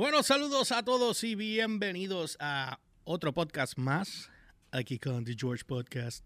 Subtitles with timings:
[0.00, 4.30] Bueno, saludos a todos y bienvenidos a otro podcast más
[4.70, 6.24] aquí con The George Podcast.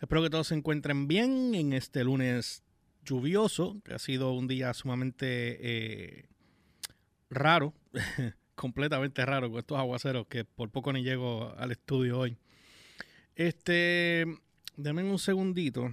[0.00, 2.64] Espero que todos se encuentren bien en este lunes
[3.04, 6.28] lluvioso, que ha sido un día sumamente eh,
[7.30, 7.72] raro,
[8.56, 12.36] completamente raro con estos aguaceros que por poco ni llego al estudio hoy.
[13.36, 14.26] Este,
[14.76, 15.88] denme un segundito.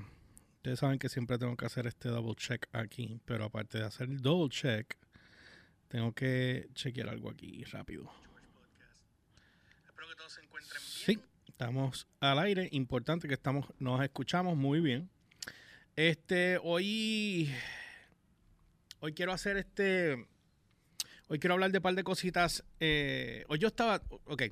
[0.56, 4.10] Ustedes saben que siempre tengo que hacer este double check aquí, pero aparte de hacer
[4.10, 4.98] el double check,
[5.88, 8.12] tengo que chequear algo aquí rápido.
[9.86, 11.06] Espero que todos se encuentren bien.
[11.06, 12.70] Sí, estamos al aire.
[12.72, 15.10] Importante que estamos, nos escuchamos muy bien.
[15.96, 17.50] Este, hoy,
[19.00, 20.28] hoy quiero hacer este,
[21.30, 22.66] hoy quiero hablar de un par de cositas.
[22.82, 24.44] Eh, hoy yo estaba, ok,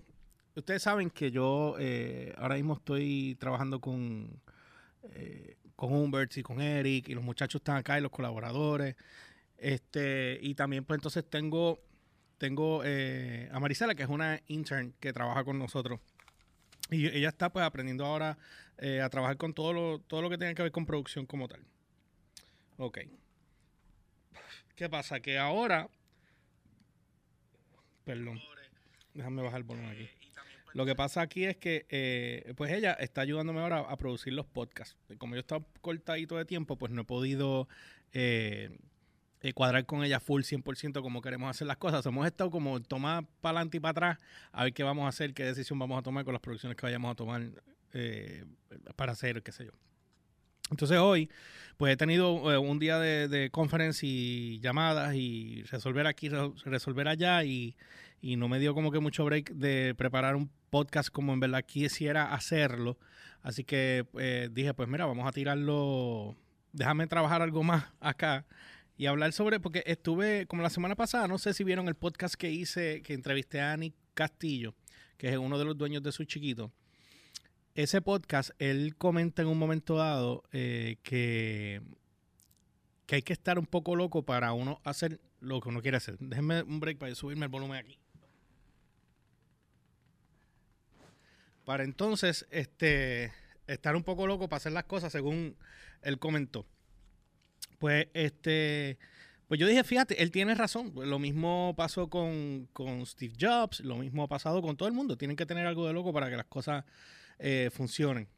[0.55, 4.41] ustedes saben que yo eh, ahora mismo estoy trabajando con,
[5.03, 8.95] eh, con Humbert y con Eric y los muchachos están acá y los colaboradores.
[9.63, 11.79] Este, y también pues entonces tengo,
[12.37, 16.01] tengo eh, a Marisela, que es una intern que trabaja con nosotros.
[16.91, 18.37] Y ella está pues aprendiendo ahora
[18.77, 21.47] eh, a trabajar con todo lo, todo lo que tenga que ver con producción como
[21.47, 21.61] tal.
[22.75, 22.99] Ok.
[24.75, 25.21] ¿Qué pasa?
[25.21, 25.87] Que ahora...
[28.03, 28.41] Perdón.
[29.13, 30.09] Déjame bajar el volumen aquí.
[30.73, 34.45] Lo que pasa aquí es que, eh, pues ella está ayudándome ahora a producir los
[34.45, 34.97] podcasts.
[35.19, 37.69] Como yo estaba cortadito de tiempo, pues no he podido
[39.43, 42.03] eh, cuadrar con ella full 100% como queremos hacer las cosas.
[42.05, 44.17] Hemos estado como tomar para adelante y para atrás
[44.51, 46.85] a ver qué vamos a hacer, qué decisión vamos a tomar con las producciones que
[46.85, 47.43] vayamos a tomar
[48.95, 49.71] para hacer, qué sé yo.
[50.71, 51.29] Entonces hoy,
[51.77, 56.29] pues he tenido un día de, de conferencia y llamadas y resolver aquí,
[56.65, 57.75] resolver allá y,
[58.23, 61.63] y no me dio como que mucho break de preparar un podcast como en verdad
[61.65, 62.97] quisiera hacerlo.
[63.41, 66.37] Así que eh, dije, pues mira, vamos a tirarlo,
[66.71, 68.45] déjame trabajar algo más acá
[69.03, 72.35] y hablar sobre, porque estuve como la semana pasada, no sé si vieron el podcast
[72.35, 74.75] que hice, que entrevisté a Ani Castillo,
[75.17, 76.71] que es uno de los dueños de su chiquito.
[77.75, 81.81] Ese podcast, él comenta en un momento dado eh, que,
[83.05, 86.17] que hay que estar un poco loco para uno hacer lo que uno quiere hacer.
[86.19, 87.99] Déjenme un break para subirme el volumen aquí.
[91.65, 93.33] para entonces este,
[93.67, 95.57] estar un poco loco para hacer las cosas según
[96.03, 96.65] él comentó.
[97.83, 98.97] Pues este,
[99.49, 100.93] pues yo dije, fíjate, él tiene razón.
[100.95, 102.69] Lo mismo pasó con,
[103.05, 105.17] Steve Jobs, lo mismo ha pasado con todo el mundo.
[105.17, 106.85] Tienen que tener algo de loco para que las cosas
[107.39, 108.29] eh, funcionen.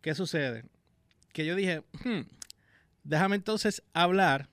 [0.00, 0.64] ¿Qué sucede?
[1.34, 2.20] Que yo dije, hmm,
[3.02, 4.48] déjame entonces hablar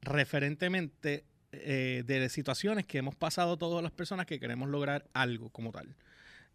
[0.00, 5.72] referentemente eh, de situaciones que hemos pasado todas las personas que queremos lograr algo como
[5.72, 5.96] tal.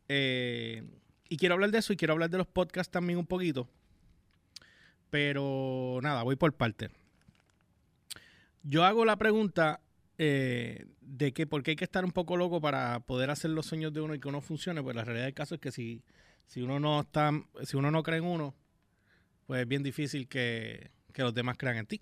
[0.07, 0.81] Eh,
[1.27, 3.67] y quiero hablar de eso y quiero hablar de los podcasts también un poquito.
[5.09, 6.89] Pero nada, voy por parte.
[8.63, 9.81] Yo hago la pregunta
[10.17, 13.65] eh, de que por qué hay que estar un poco loco para poder hacer los
[13.65, 14.83] sueños de uno y que uno funcione.
[14.83, 16.03] Pues la realidad del caso es que si,
[16.45, 17.31] si uno no está,
[17.63, 18.55] si uno no cree en uno,
[19.47, 22.01] pues es bien difícil que, que los demás crean en ti.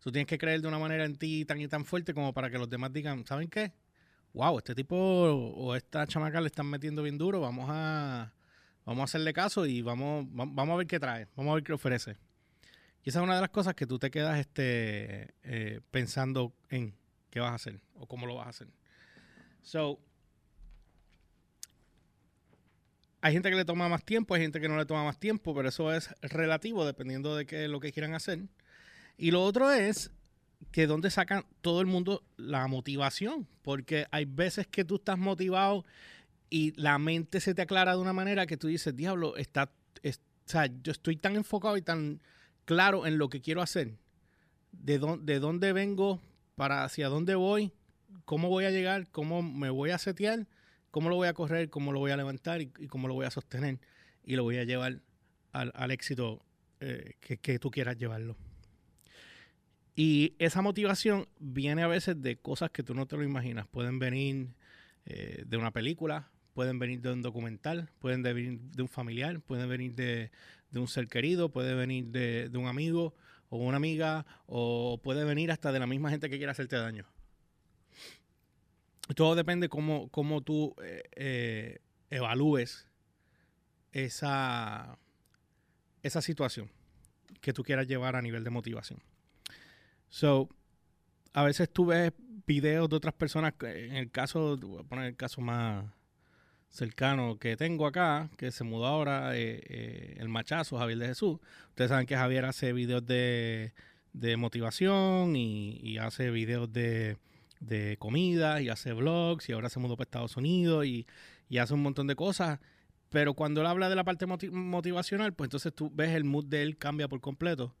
[0.00, 2.50] Tú tienes que creer de una manera en ti tan y tan fuerte como para
[2.50, 3.72] que los demás digan, ¿saben qué?
[4.34, 8.32] wow, este tipo o esta chamaca le están metiendo bien duro, vamos a,
[8.84, 11.72] vamos a hacerle caso y vamos, vamos a ver qué trae, vamos a ver qué
[11.72, 12.16] ofrece.
[13.04, 16.94] Y esa es una de las cosas que tú te quedas este, eh, pensando en
[17.30, 18.68] qué vas a hacer o cómo lo vas a hacer.
[19.62, 19.98] So,
[23.20, 25.54] hay gente que le toma más tiempo, hay gente que no le toma más tiempo,
[25.54, 28.40] pero eso es relativo dependiendo de qué lo que quieran hacer.
[29.18, 30.10] Y lo otro es
[30.70, 35.84] que dónde sacan todo el mundo la motivación, porque hay veces que tú estás motivado
[36.48, 39.70] y la mente se te aclara de una manera que tú dices, diablo, está,
[40.04, 40.10] o
[40.46, 42.20] sea, yo estoy tan enfocado y tan
[42.64, 43.96] claro en lo que quiero hacer,
[44.72, 46.20] de, de dónde vengo,
[46.56, 47.72] para hacia dónde voy,
[48.24, 50.46] cómo voy a llegar, cómo me voy a setear,
[50.90, 53.30] cómo lo voy a correr, cómo lo voy a levantar y, cómo lo voy a
[53.30, 53.80] sostener
[54.24, 55.00] y lo voy a llevar
[55.52, 56.44] al, éxito
[56.80, 58.36] eh, que, que tú quieras llevarlo.
[59.96, 63.68] Y esa motivación viene a veces de cosas que tú no te lo imaginas.
[63.68, 64.48] Pueden venir
[65.06, 69.68] eh, de una película, pueden venir de un documental, pueden venir de un familiar, pueden
[69.68, 70.30] venir de,
[70.80, 73.14] un ser querido, puede venir de, un amigo
[73.48, 77.06] o una amiga, o puede venir hasta de la misma gente que quiera hacerte daño.
[79.14, 81.78] Todo depende cómo, cómo tú eh, eh,
[82.10, 82.88] evalúes
[83.92, 84.98] esa,
[86.02, 86.70] esa situación
[87.40, 89.00] que tú quieras llevar a nivel de motivación.
[90.08, 90.48] So,
[91.32, 92.12] a veces tú ves
[92.46, 95.84] videos de otras personas, en el caso, voy a poner el caso más
[96.74, 101.38] cercano que tengo acá, que se mudó ahora, eh, eh, el machazo, Javier de Jesús.
[101.68, 103.72] Ustedes saben que Javier hace videos de,
[104.36, 107.16] motivación y, hace videos de,
[107.60, 111.06] de comida y hace vlogs y ahora se mudó para Estados Unidos y,
[111.48, 112.58] y hace un montón de cosas.
[113.08, 116.62] Pero cuando él habla de la parte motivacional, pues entonces tú ves el mood de
[116.62, 117.76] él cambia por completo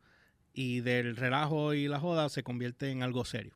[0.52, 3.54] y del relajo y la joda se convierte en algo serio.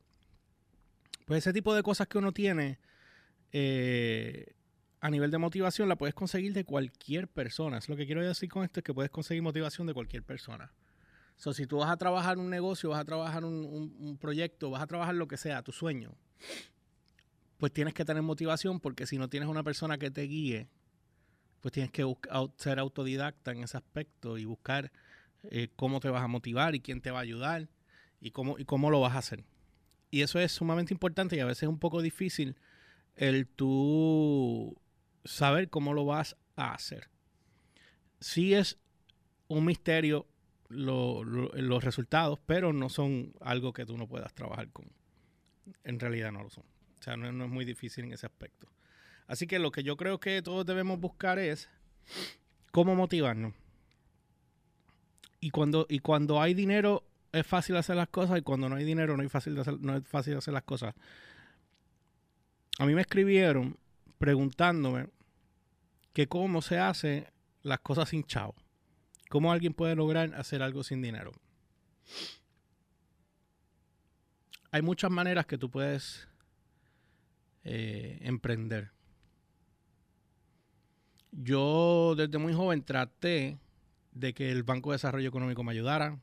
[1.26, 2.80] Pues ese tipo de cosas que uno tiene
[3.52, 4.54] eh,
[5.00, 7.78] a nivel de motivación la puedes conseguir de cualquier persona.
[7.78, 10.72] Es lo que quiero decir con esto es que puedes conseguir motivación de cualquier persona.
[11.36, 14.88] So, si tú vas a trabajar un negocio, vas a trabajar un, proyecto, vas a
[14.88, 16.16] trabajar lo que sea, tu sueño,
[17.58, 20.68] pues tienes que tener motivación porque si no tienes una persona que te guíe,
[21.60, 22.04] pues tienes que
[22.56, 24.90] ser autodidacta en ese aspecto y buscar
[25.44, 27.68] eh, cómo te vas a motivar y quién te va a ayudar
[28.20, 29.44] y cómo, y cómo lo vas a hacer.
[30.10, 32.56] Y eso es sumamente importante y a veces es un poco difícil
[33.14, 34.76] el tú
[35.28, 37.08] saber cómo lo vas a hacer.
[38.20, 38.78] Sí es
[39.46, 40.26] un misterio
[40.70, 44.86] los resultados, pero no son algo que tú no puedas trabajar con.
[45.84, 46.64] En realidad no lo son.
[46.98, 48.68] O sea, no, no es muy difícil en ese aspecto.
[49.26, 51.68] Así que lo que yo creo que todos debemos buscar es
[52.70, 53.54] cómo motivarnos.
[55.40, 58.84] Y cuando, y cuando hay dinero es fácil hacer las cosas y cuando no hay
[58.84, 60.94] dinero no, hay fácil no es fácil hacer las cosas.
[62.78, 63.78] A mí me escribieron
[64.18, 65.08] preguntándome
[66.18, 67.28] que cómo se hace
[67.62, 68.56] las cosas sin chavo.
[69.28, 71.30] ¿Cómo alguien puede lograr hacer algo sin dinero?
[74.72, 76.26] Hay muchas maneras que tú puedes
[77.62, 78.90] eh, emprender.
[81.30, 83.60] Yo desde muy joven traté
[84.10, 86.18] de que el Banco de Desarrollo Económico me ayudara.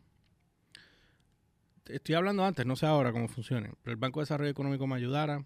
[1.85, 4.97] Estoy hablando antes, no sé ahora cómo funciona, pero el Banco de Desarrollo Económico me
[4.97, 5.45] ayudara,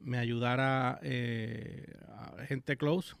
[0.00, 3.14] me ayudara eh, a gente close,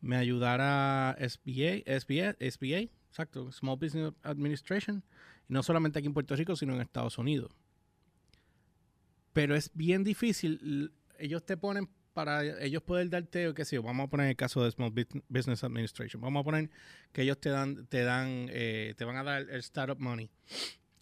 [0.00, 5.02] me ayudara SBA, SBA, SBA, exacto, Small Business Administration,
[5.48, 7.52] y no solamente aquí en Puerto Rico, sino en Estados Unidos.
[9.32, 13.82] Pero es bien difícil, ellos te ponen para ellos poder darte, o qué sé yo,
[13.82, 14.92] vamos a poner el caso de Small
[15.28, 16.70] Business Administration, vamos a poner
[17.12, 20.30] que ellos te dan, te dan, eh, te van a dar el startup money.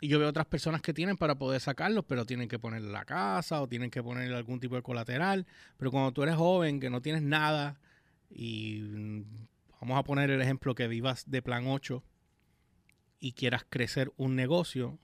[0.00, 3.04] Y yo veo otras personas que tienen para poder sacarlos, pero tienen que poner la
[3.04, 5.44] casa o tienen que poner algún tipo de colateral.
[5.76, 7.80] Pero cuando tú eres joven, que no tienes nada,
[8.30, 9.24] y mm,
[9.80, 12.02] vamos a poner el ejemplo que vivas de plan 8
[13.20, 14.98] y quieras crecer un negocio,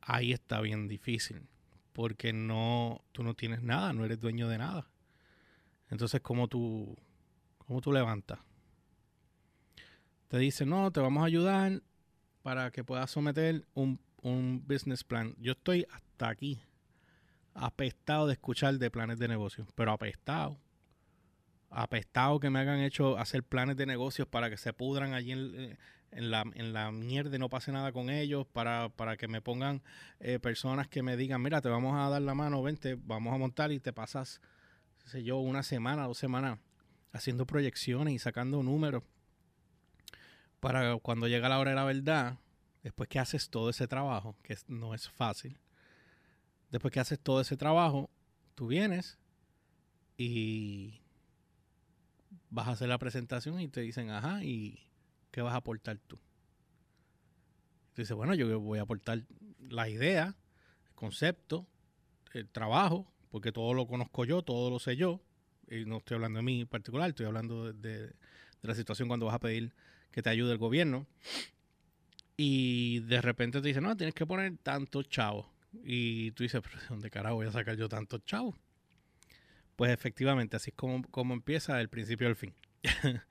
[0.00, 1.48] ahí está bien difícil,
[1.92, 4.90] porque no, tú no tienes nada, no eres dueño de nada.
[5.88, 6.96] Entonces, ¿cómo tú,
[7.58, 8.40] cómo tú levantas?
[10.28, 11.82] Te dice, no, te vamos a ayudar
[12.42, 15.34] para que puedas someter un, un business plan.
[15.38, 16.60] Yo estoy hasta aquí,
[17.54, 20.58] apestado de escuchar de planes de negocio, pero apestado
[21.70, 25.76] apestado que me hagan hecho hacer planes de negocios para que se pudran allí en,
[26.12, 29.82] la, en la mierda y no pase nada con ellos, para, para que me pongan
[30.20, 33.38] eh, personas que me digan, mira, te vamos a dar la mano, vente, vamos a
[33.38, 34.40] montar y te pasas,
[35.04, 36.58] sé yo, una semana, dos semanas
[37.12, 39.02] haciendo proyecciones y sacando números
[40.60, 42.38] para cuando llega la hora de la verdad,
[42.82, 45.58] después que haces todo ese trabajo, que no es fácil,
[46.70, 48.10] después que haces todo ese trabajo,
[48.54, 49.18] tú vienes
[50.16, 51.00] y
[52.56, 54.80] vas a hacer la presentación y te dicen, ajá, ¿y
[55.30, 56.16] qué vas a aportar tú?
[57.92, 59.24] Tú dices, bueno, yo voy a aportar
[59.68, 60.34] la idea,
[60.86, 61.66] el concepto,
[62.32, 65.20] el trabajo, porque todo lo conozco yo, todo lo sé yo,
[65.68, 68.14] y no estoy hablando de mí en particular, estoy hablando de,
[68.62, 69.74] la situación cuando vas a pedir
[70.10, 71.06] que te ayude el gobierno.
[72.38, 75.46] Y de repente te dicen, no, tienes que poner tantos chavos.
[75.84, 78.54] Y tú dices, pero ¿de dónde carajo voy a sacar yo tantos chavos?
[79.76, 82.54] Pues efectivamente, así es como, como empieza el principio al fin.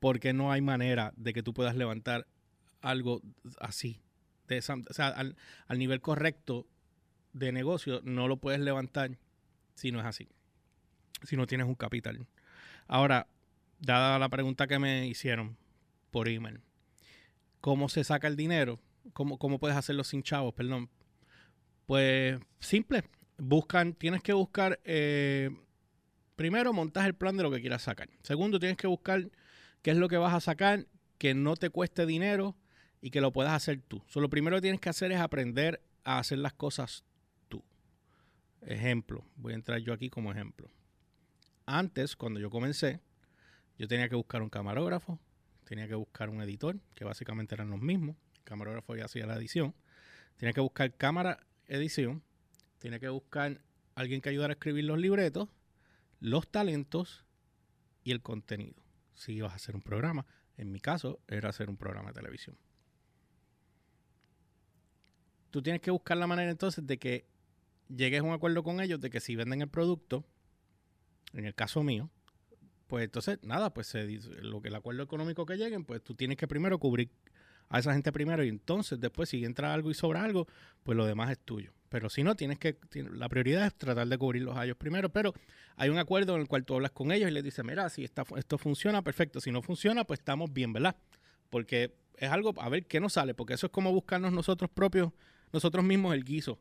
[0.00, 2.26] Porque no hay manera de que tú puedas levantar
[2.80, 3.22] algo
[3.60, 4.00] así.
[4.48, 5.36] De o sea, al,
[5.78, 6.66] nivel correcto
[7.32, 9.16] de negocio, no lo puedes levantar
[9.74, 10.28] si no es así.
[11.22, 12.26] Si no tienes un capital.
[12.88, 13.28] Ahora,
[13.78, 15.56] dada la pregunta que me hicieron
[16.10, 16.60] por email,
[17.60, 18.80] ¿cómo se saca el dinero?
[19.12, 20.52] ¿Cómo, cómo puedes hacerlo sin chavos?
[20.52, 20.90] Perdón.
[21.86, 23.04] Pues simple.
[23.38, 25.50] Buscan, tienes que buscar eh,
[26.42, 28.10] primero montas el plan de lo que quieras sacar.
[28.24, 29.30] Segundo, tienes que buscar
[29.80, 32.56] qué es lo que vas a sacar que no te cueste dinero
[33.00, 34.02] y que lo puedas hacer tú.
[34.08, 37.04] So, lo primero que tienes que hacer es aprender a hacer las cosas
[37.48, 37.62] tú.
[38.60, 40.68] Ejemplo, voy a entrar yo aquí como ejemplo.
[41.64, 42.98] Antes, cuando yo comencé,
[43.78, 45.20] yo tenía que buscar un camarógrafo,
[45.62, 48.16] tenía que buscar un editor, que básicamente eran los mismos.
[48.34, 49.76] El camarógrafo ya hacía la edición.
[50.38, 52.24] Tenía que buscar cámara, edición.
[52.80, 53.60] Tenía que buscar
[53.94, 55.48] alguien que ayudara a escribir los libretos
[56.22, 57.26] los talentos
[58.04, 58.80] y el contenido.
[59.12, 60.24] Si ibas a hacer un programa,
[60.56, 62.56] en mi caso era hacer un programa de televisión.
[65.50, 67.26] Tú tienes que buscar la manera entonces de que
[67.88, 70.24] llegues a un acuerdo con ellos de que si venden el producto,
[71.32, 72.08] en el caso mío,
[72.86, 76.14] pues entonces, nada, pues se dice, lo que el acuerdo económico que lleguen, pues tú
[76.14, 77.10] tienes que primero cubrir
[77.68, 80.46] a esa gente primero y entonces después si entra algo y sobra algo,
[80.84, 81.72] pues lo demás es tuyo.
[81.92, 82.78] Pero si no, tienes que,
[83.12, 85.34] la prioridad es tratar de cubrirlos a ellos primero, pero
[85.76, 88.02] hay un acuerdo en el cual tú hablas con ellos y les dices, mira, si
[88.02, 90.96] esto funciona, perfecto, si no funciona, pues estamos bien, ¿verdad?
[91.50, 95.12] Porque es algo, a ver qué nos sale, porque eso es como buscarnos nosotros propios,
[95.52, 96.58] nosotros mismos el guiso.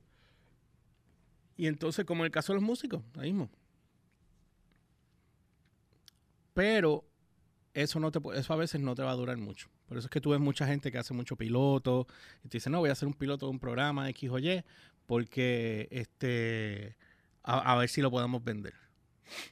[1.56, 3.50] Y entonces, como en el caso de los músicos, ahí mismo.
[6.54, 7.06] Pero
[7.74, 9.70] eso, no te, eso a veces no te va a durar mucho.
[9.86, 12.08] Por eso es que tú ves mucha gente que hace mucho piloto
[12.44, 14.64] y te dice, no, voy a hacer un piloto de un programa X o Y
[15.12, 16.96] porque este,
[17.44, 18.74] a, ver si lo podemos vender.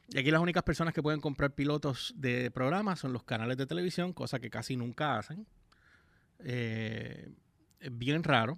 [0.08, 3.66] Y aquí las únicas personas que pueden comprar pilotos de programas son los canales de
[3.66, 5.46] televisión, cosa que casi nunca hacen.
[6.40, 7.30] Eh,
[7.82, 8.58] es bien raro.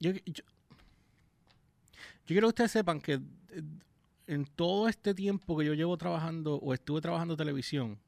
[0.00, 0.42] Yo, yo,
[2.26, 3.62] quiero que ustedes sepan que eh,
[4.26, 8.00] en todo este tiempo que yo llevo trabajando o estuve trabajando televisión,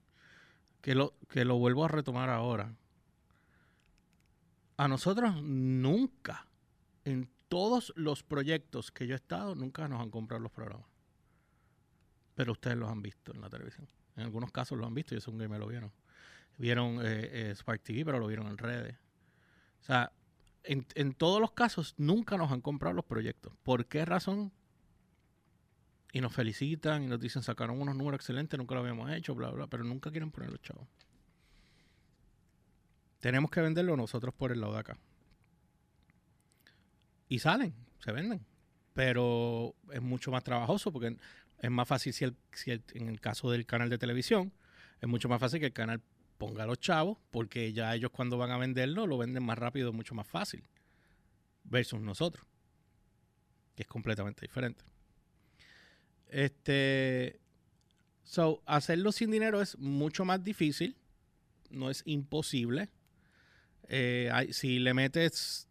[0.81, 2.75] que lo, que lo vuelvo a retomar ahora,
[4.81, 6.47] a nosotros nunca,
[7.05, 10.89] en todos los proyectos que yo he estado, nunca nos han comprado los programas.
[12.35, 13.87] Pero ustedes los han visto en la televisión.
[14.17, 15.93] En algunos casos lo han visto y eso un me lo vieron.
[16.57, 18.97] Vieron eh, eh, Spark TV, pero lo vieron en redes.
[19.83, 20.13] O sea,
[20.65, 23.53] en, en todos los casos nunca nos han comprado los proyectos.
[23.63, 24.51] ¿Por qué razón?
[26.13, 29.51] y nos felicitan y nos dicen sacaron unos números excelentes, nunca lo habíamos hecho, bla,
[29.51, 30.89] bla, pero nunca quieren poner los chavos.
[33.21, 34.99] Tenemos que venderlo nosotros por el lado de acá.
[37.29, 38.45] Y salen, se venden.
[38.95, 41.17] Pero es mucho más trabajoso porque
[41.59, 44.53] es más fácil si, el, si en el caso del canal de televisión,
[45.01, 46.03] es mucho más fácil que el canal
[46.39, 50.15] ponga los chavos porque ya ellos cuando van a venderlo lo venden más rápido, mucho
[50.15, 50.65] más fácil.
[51.65, 52.47] Versus nosotros,
[53.77, 54.83] que es completamente diferente.
[56.27, 57.39] Este,
[58.23, 60.97] so, hacerlo sin dinero es mucho más difícil,
[61.69, 62.89] no es imposible.
[63.89, 65.69] Eh, si le metes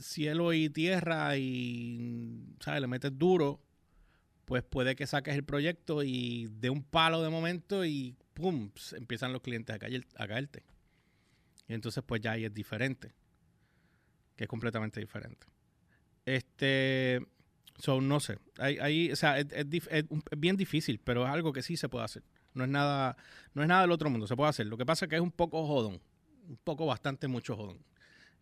[0.00, 2.80] cielo y tierra y ¿sabes?
[2.80, 3.60] le metes duro,
[4.44, 8.70] pues puede que saques el proyecto y de un palo de momento y ¡pum!
[8.92, 10.64] empiezan los clientes a, caer, a caerte.
[11.68, 13.14] Y entonces pues ya ahí es diferente,
[14.36, 15.46] que es completamente diferente.
[16.24, 17.20] Este,
[17.78, 18.38] So, no sé.
[18.58, 19.66] O sea, es,
[20.36, 22.22] bien difícil, pero es algo que sí se puede hacer.
[22.54, 23.16] No es nada,
[23.52, 24.66] no es nada del otro mundo, se puede hacer.
[24.66, 26.00] Lo que pasa es que es un poco jodón,
[26.48, 27.78] un poco bastante mucho jodón.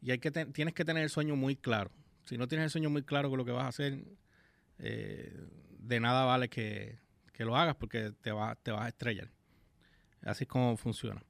[0.00, 1.90] Y hay que tienes que tener el sueño muy claro.
[2.24, 4.04] Si no tienes el sueño muy claro con lo que vas a hacer,
[4.78, 5.32] eh,
[5.78, 6.98] de nada vale que,
[7.32, 9.30] que, lo hagas porque te, va, te vas a estrellar.
[10.22, 11.22] Así es como funciona.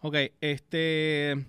[0.00, 1.46] Ok, este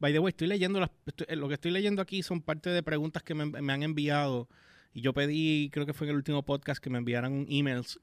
[0.00, 0.90] By the way, estoy leyendo las,
[1.28, 4.48] lo que estoy leyendo aquí son parte de preguntas que me, han enviado.
[4.92, 8.00] Y yo pedí, creo que fue en el último podcast, que me enviaran emails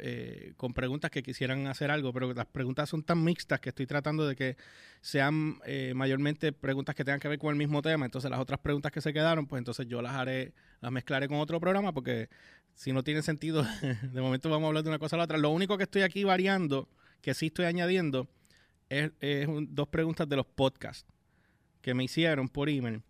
[0.00, 3.86] eh, con preguntas que quisieran hacer algo, pero las preguntas son tan mixtas que estoy
[3.86, 4.56] tratando de que
[5.02, 8.06] sean eh, mayormente preguntas que tengan que ver con el mismo tema.
[8.06, 11.38] Entonces las otras preguntas que se quedaron, pues entonces yo las haré, las mezclaré con
[11.38, 12.30] otro programa porque
[12.72, 13.62] si no tiene sentido,
[14.12, 15.36] de momento vamos a hablar de una cosa a la otra.
[15.36, 16.88] Lo único que estoy aquí variando,
[17.20, 18.28] que sí estoy añadiendo,
[18.88, 19.10] es,
[19.68, 21.06] dos preguntas de los podcasts
[21.82, 23.02] que me hicieron por email.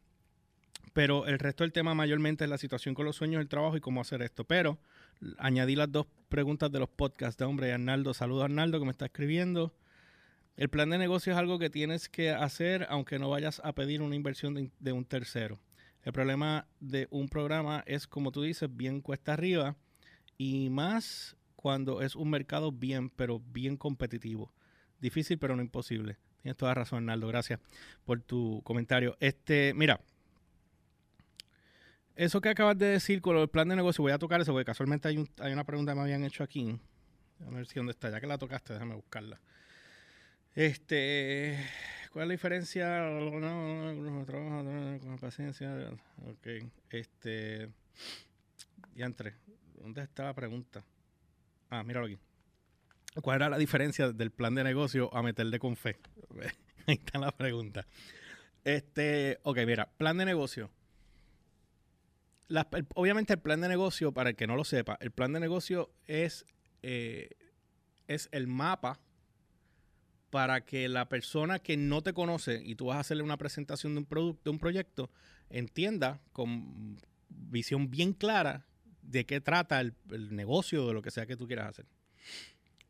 [0.94, 3.80] Pero el resto del tema mayormente es la situación con los sueños, el trabajo y
[3.80, 4.44] cómo hacer esto.
[4.44, 4.78] Pero
[5.38, 8.14] añadí las dos preguntas de los podcasts de hombre Arnaldo.
[8.14, 9.74] Saludos Arnaldo que me está escribiendo.
[10.56, 14.02] El plan de negocio es algo que tienes que hacer aunque no vayas a pedir
[14.02, 15.58] una inversión de, de un tercero.
[16.04, 19.76] El problema de un programa es, como tú dices, bien cuesta arriba
[20.38, 24.54] y más cuando es un mercado bien, pero bien competitivo.
[25.00, 26.18] Difícil, pero no imposible.
[26.40, 27.26] Tienes toda razón, Arnaldo.
[27.26, 27.58] Gracias
[28.04, 29.16] por tu comentario.
[29.18, 30.00] Este, mira,
[32.16, 34.64] eso que acabas de decir con el plan de negocio, voy a tocar eso porque
[34.64, 36.78] casualmente hay, una pregunta que me habían hecho aquí.
[37.46, 38.10] A ver si dónde está.
[38.10, 39.40] Ya que la tocaste, déjame buscarla.
[40.54, 41.58] Este,
[42.12, 43.00] ¿cuál es la diferencia?
[43.00, 44.24] No,
[45.00, 45.90] con paciencia.
[46.26, 46.46] Ok,
[46.90, 47.68] este,
[48.94, 49.34] ya entré.
[49.74, 50.84] ¿Dónde está la pregunta?
[51.70, 52.18] Ah, míralo aquí.
[53.20, 55.98] ¿Cuál era la diferencia del plan de negocio a meterle con fe?
[56.86, 57.86] Ahí está la pregunta.
[58.62, 60.70] Este, ok, mira, plan de negocio.
[62.94, 65.90] Obviamente el plan de negocio, para el que no lo sepa, el plan de negocio
[66.06, 66.44] es,
[66.82, 67.30] eh,
[68.06, 69.00] es el mapa
[70.30, 73.94] para que la persona que no te conoce y tú vas a hacerle una presentación
[73.94, 75.10] de un producto, de un proyecto,
[75.48, 76.98] entienda con
[77.28, 78.66] visión bien clara
[79.02, 81.86] de qué trata el, el negocio de lo que sea que tú quieras hacer.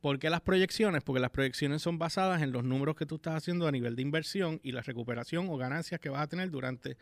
[0.00, 1.02] ¿Por qué las proyecciones?
[1.02, 4.02] Porque las proyecciones son basadas en los números que tú estás haciendo a nivel de
[4.02, 6.98] inversión y la recuperación o ganancias que vas a tener durante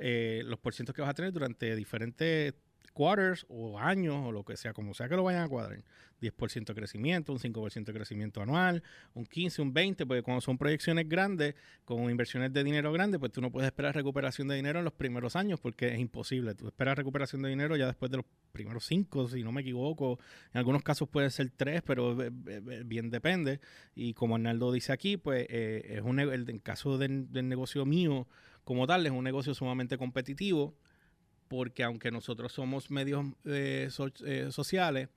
[0.00, 2.54] eh, los porcientos que vas a tener durante diferentes
[2.92, 5.82] quarters o años o lo que sea, como sea que lo vayan a cuadrar.
[6.20, 8.82] 10% de crecimiento, un 5% de crecimiento anual,
[9.14, 11.54] un 15, un 20, porque cuando son proyecciones grandes,
[11.84, 14.92] con inversiones de dinero grandes, pues tú no puedes esperar recuperación de dinero en los
[14.92, 16.54] primeros años porque es imposible.
[16.54, 20.18] Tú esperas recuperación de dinero ya después de los primeros 5, si no me equivoco.
[20.52, 22.16] En algunos casos puede ser 3, pero
[22.84, 23.60] bien depende.
[23.94, 28.26] Y como Arnaldo dice aquí, pues eh, es un, el, caso del, del negocio mío
[28.64, 30.74] como tal, es un negocio sumamente competitivo
[31.48, 33.88] porque aunque nosotros somos medios eh,
[34.24, 35.08] eh, sociales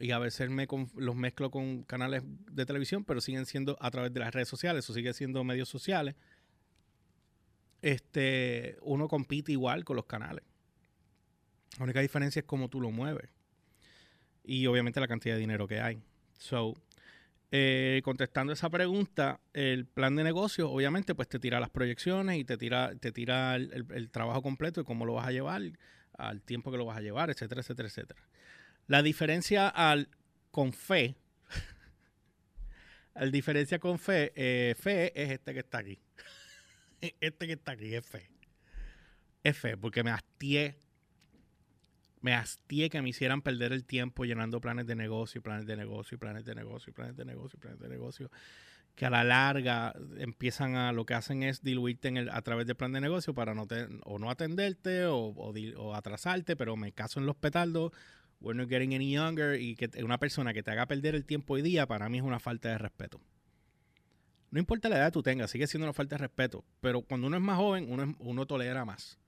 [0.00, 4.12] y a veces me los mezclo con canales de televisión, pero siguen siendo a través
[4.12, 6.16] de las redes sociales, o sigue siendo medios sociales,
[7.82, 10.44] este, uno compite igual con los canales.
[11.78, 13.30] La única diferencia es cómo tú lo mueves
[14.44, 16.02] y obviamente la cantidad de dinero que hay.
[16.38, 16.74] So,
[17.52, 22.44] eh, contestando esa pregunta, el plan de negocio, obviamente, pues te tira las proyecciones y
[22.44, 25.62] te tira, te tira el, trabajo completo y cómo lo vas a llevar,
[26.16, 28.22] al tiempo que lo vas a llevar, etcétera, etcétera, etcétera.
[28.86, 30.08] La diferencia al
[30.52, 31.16] con fe,
[33.14, 35.98] la diferencia con fe, eh, fe es este que está aquí.
[37.20, 38.30] este que está aquí es fe.
[39.42, 40.78] Es fe, porque me hastié
[42.20, 46.18] me hastié que me hicieran perder el tiempo llenando planes de negocio, planes de negocio,
[46.18, 48.30] planes de negocio, planes de negocio, planes de negocio,
[48.94, 52.66] que a la larga empiezan a, lo que hacen es diluirte en el, a través
[52.66, 53.66] del plan de negocio para no
[54.04, 57.92] o no atenderte o, o, atrasarte, pero me caso en los petardos,
[58.40, 61.54] we're not getting any younger, y que una persona que te haga perder el tiempo
[61.54, 63.20] hoy día, para mí es una falta de respeto.
[64.50, 67.28] No importa la edad que tú tengas, sigue siendo una falta de respeto, pero cuando
[67.28, 69.18] uno es más joven, uno, uno tolera más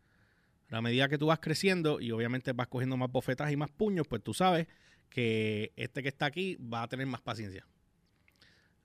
[0.79, 4.07] a medida que tú vas creciendo y obviamente vas cogiendo más bofetas y más puños,
[4.07, 4.67] pues tú sabes
[5.09, 7.67] que este que está aquí va a tener más paciencia.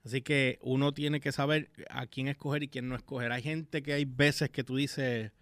[0.04, 3.32] Así que uno tiene que saber a quién escoger y quién no escoger.
[3.32, 5.32] Hay gente que hay veces que tú dices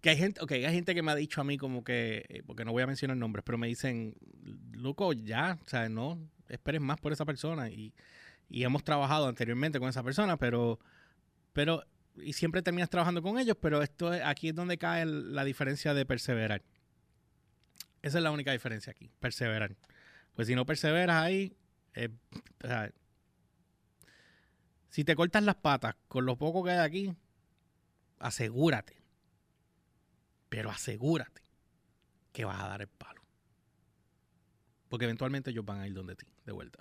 [0.00, 2.42] que hay gente, okay, hay gente que me ha dicho a mí como que, eh,
[2.46, 4.14] porque no voy a mencionar nombres, pero me dicen,
[4.72, 7.68] loco, ya, o sea, no esperes más por esa persona.
[7.68, 7.92] Y,
[8.48, 10.80] y hemos trabajado anteriormente con esa persona, pero,
[11.52, 11.84] pero
[12.22, 16.06] y siempre terminas trabajando con ellos, pero esto aquí es donde cae la diferencia de
[16.06, 16.62] perseverar.
[18.02, 19.76] Esa es la única diferencia aquí, perseverar.
[20.34, 21.56] Pues si no perseveras ahí,
[21.94, 22.08] eh,
[24.88, 27.14] si te cortas las patas con lo poco que hay aquí,
[28.18, 29.02] asegúrate,
[30.48, 31.42] pero asegúrate
[32.32, 33.22] que vas a dar el palo.
[34.88, 36.78] Porque eventualmente ellos van a ir donde ti, de vuelta.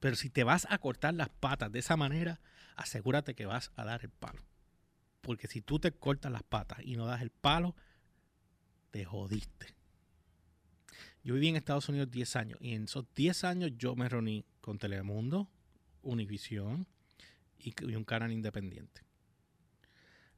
[0.00, 2.40] Pero si te vas a cortar las patas de esa manera,
[2.76, 4.42] asegúrate que vas a dar el palo.
[5.20, 7.74] Porque si tú te cortas las patas y no das el palo,
[8.90, 9.74] te jodiste.
[11.24, 14.44] Yo viví en Estados Unidos 10 años y en esos 10 años yo me reuní
[14.60, 15.48] con Telemundo,
[16.02, 16.86] Univision
[17.58, 19.00] y, un canal independiente.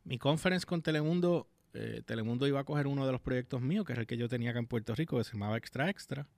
[0.05, 3.95] Mi conference con Telemundo, eh, Telemundo iba a coger uno de los proyectos míos, que
[3.95, 6.29] es el que yo tenía acá en Puerto Rico, que se llamaba Extra Extra.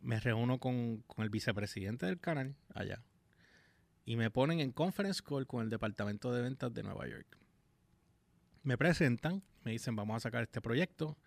[0.00, 3.02] Me reúno con, con el vicepresidente del canal allá,
[4.08, 7.26] y me ponen en conference call con el departamento de ventas de Nueva York.
[8.62, 11.18] Me presentan, me dicen vamos a sacar este proyecto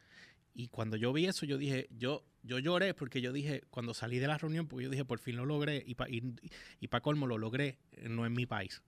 [0.56, 4.18] y cuando yo vi eso yo dije, yo yo lloré porque yo dije, cuando salí
[4.18, 7.28] de la reunión, porque yo dije, por fin lo logré y para y, pa colmo
[7.28, 8.82] lo logré, no en mi país.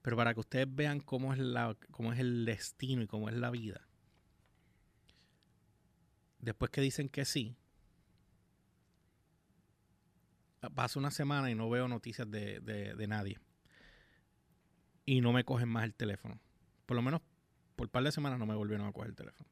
[0.00, 3.34] Pero para que ustedes vean cómo es, la, cómo es el destino y cómo es
[3.34, 3.86] la vida.
[6.38, 7.54] Después que dicen que sí,
[10.70, 13.38] pasa una semana y no veo noticias de, nadie.
[15.04, 16.38] Y no me cogen más el teléfono.
[16.86, 17.20] Por lo menos
[17.76, 19.48] por un par de semanas no me volvieron a coger el teléfono.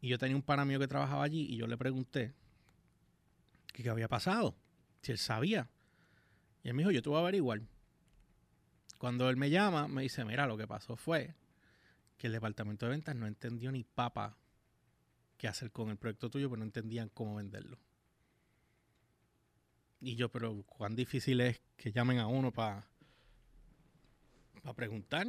[0.00, 2.34] Y yo tenía un pana mío que trabajaba allí y yo le pregunté
[3.72, 4.56] qué había pasado,
[5.00, 5.70] si él sabía.
[6.62, 7.62] Y él me dijo, yo te voy a averiguar.
[8.98, 11.34] Cuando él me llama, me dice, mira, lo que pasó fue
[12.18, 14.36] que el departamento de ventas no entendió ni papa
[15.38, 17.78] qué hacer con el proyecto tuyo, pero no entendían cómo venderlo.
[20.02, 22.84] Y yo, pero cuán difícil es que llamen a uno para
[24.74, 25.28] preguntar,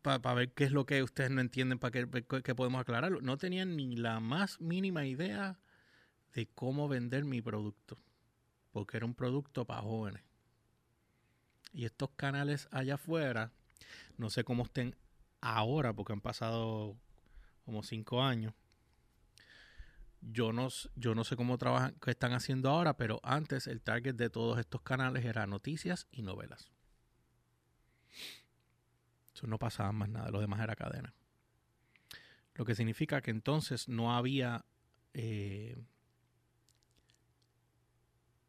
[0.00, 3.20] para ver qué es lo que ustedes no entienden, para que, podemos aclararlo.
[3.20, 5.58] No tenían ni la más mínima idea
[6.32, 7.98] de cómo vender mi producto,
[8.72, 10.22] porque era un producto para jóvenes.
[11.74, 13.52] Y estos canales allá afuera,
[14.16, 14.96] no sé cómo estén
[15.42, 16.96] ahora, porque han pasado
[17.66, 18.54] como cinco años,
[20.22, 24.14] yo no, yo no sé cómo trabajan, qué están haciendo ahora, pero antes el target
[24.14, 26.70] de todos estos canales era noticias y novelas.
[29.34, 31.14] Eso no pasaba más nada, lo demás era cadena.
[32.54, 34.64] Lo que significa que entonces no había
[35.14, 35.76] eh,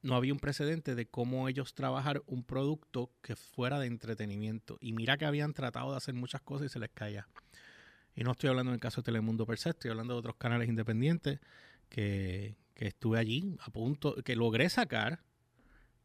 [0.04, 4.78] no había un precedente de cómo ellos trabajar un producto que fuera de entretenimiento.
[4.82, 7.28] Y mira que habían tratado de hacer muchas cosas y se les caía.
[8.15, 10.36] Y no estoy hablando en el caso de Telemundo per se, estoy hablando de otros
[10.36, 11.39] canales independientes
[11.89, 15.23] que, estuve allí a punto, que logré sacar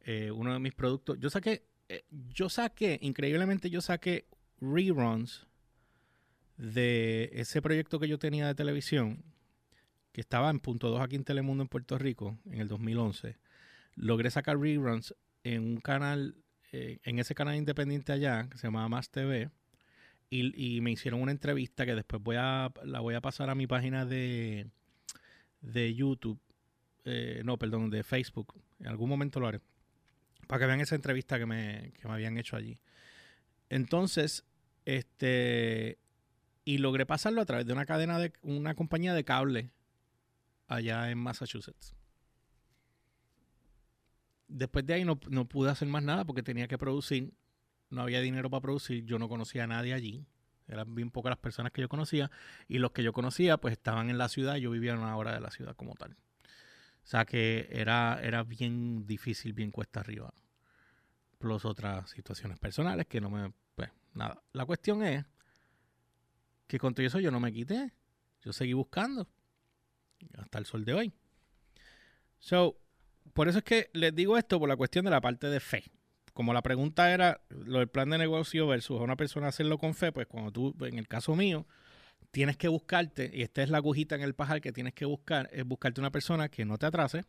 [0.01, 1.19] eh, uno de mis productos.
[1.19, 4.27] Yo saqué, eh, yo saqué, increíblemente yo saqué
[4.61, 5.45] reruns
[6.55, 9.25] de ese proyecto que yo tenía de televisión,
[10.13, 13.37] que estaba en punto 2 aquí en Telemundo en Puerto Rico en el 2011
[13.99, 16.35] logré sacar reruns en un canal,
[16.71, 19.49] eh, en ese canal independiente allá, que se llamaba Más TV,
[20.29, 23.67] y, me hicieron una entrevista que después voy a, la voy a pasar a mi
[23.67, 24.67] página de,
[25.61, 26.39] de YouTube,
[27.05, 28.53] eh, no, perdón, de Facebook.
[28.79, 29.61] En algún momento lo haré.
[30.47, 32.79] Para que vean esa entrevista que me, que me habían hecho allí.
[33.69, 34.45] Entonces,
[34.85, 35.97] este,
[36.65, 39.71] y logré pasarlo a través de una cadena de una compañía de cable
[40.67, 41.95] allá en Massachusetts
[44.49, 47.31] después de ahí no, pude hacer más nada porque tenía que producir.
[47.89, 49.05] No había dinero para producir.
[49.05, 50.25] Yo no conocía a nadie allí.
[50.67, 52.29] Eran bien pocas las personas que yo conocía.
[52.67, 54.55] Y los que yo conocía, pues estaban en la ciudad.
[54.57, 56.11] Yo vivía en una hora de la ciudad como tal.
[56.11, 60.31] O sea que era, era bien difícil, bien cuesta arriba.
[61.39, 63.51] Plus otras situaciones personales que no me.
[63.75, 64.43] Pues nada.
[64.53, 65.25] La cuestión es
[66.67, 67.93] que con todo eso yo no me quité.
[68.43, 69.27] Yo seguí buscando.
[70.37, 71.13] Hasta el sol de hoy.
[72.37, 72.79] So,
[73.33, 75.83] por eso es que les digo esto por la cuestión de la parte de fe.
[76.33, 79.93] Como la pregunta era lo del plan de negocio versus a una persona hacerlo con
[79.93, 81.65] fe, pues cuando tú, en el caso mío,
[82.31, 85.49] tienes que buscarte, y esta es la agujita en el pajar que tienes que buscar,
[85.51, 87.25] es buscarte una persona que no te atrase,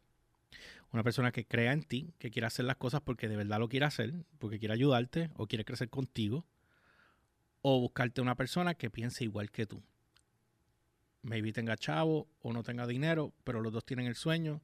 [0.93, 3.69] una persona que crea en ti, que quiera hacer las cosas porque de verdad lo
[3.69, 6.45] quiere hacer, porque quiere ayudarte o quiere crecer contigo,
[7.63, 9.83] o buscarte una persona que piense igual que tú.
[11.23, 14.63] Maybe tenga chavo o no tenga dinero, pero los dos tienen el sueño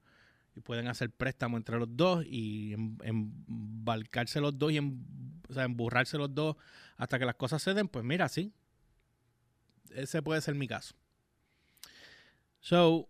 [0.56, 6.56] y pueden hacer préstamo entre los dos y embarcarse los dos y emburrarse los dos
[6.96, 8.52] hasta que las cosas se den, pues mira, sí.
[9.90, 10.94] Ese puede ser mi caso.
[12.60, 13.08] So,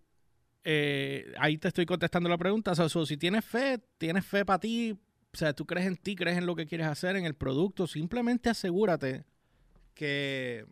[0.64, 2.74] eh, ahí te estoy contestando la pregunta.
[2.74, 4.98] So, si tienes fe, tienes fe para ti,
[5.32, 7.86] o sea, tú crees en ti, crees en lo que quieres hacer, en el producto,
[7.86, 9.24] simplemente asegúrate
[9.94, 10.66] que,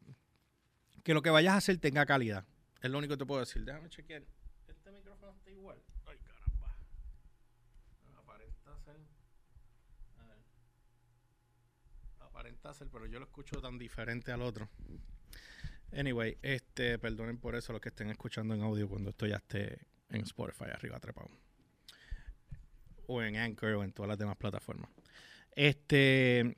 [1.04, 2.44] que lo que vayas a hacer tenga calidad.
[2.82, 3.64] Es lo único que te puedo decir.
[3.64, 4.24] Déjame chequear.
[4.66, 5.78] Este micrófono está igual.
[12.90, 14.68] Pero yo lo escucho tan diferente al otro.
[15.92, 19.78] Anyway, este, perdonen por eso los que estén escuchando en audio cuando estoy ya esté
[20.10, 21.30] en Spotify arriba trepado.
[23.06, 24.90] O en Anchor o en todas las demás plataformas.
[25.54, 26.56] Este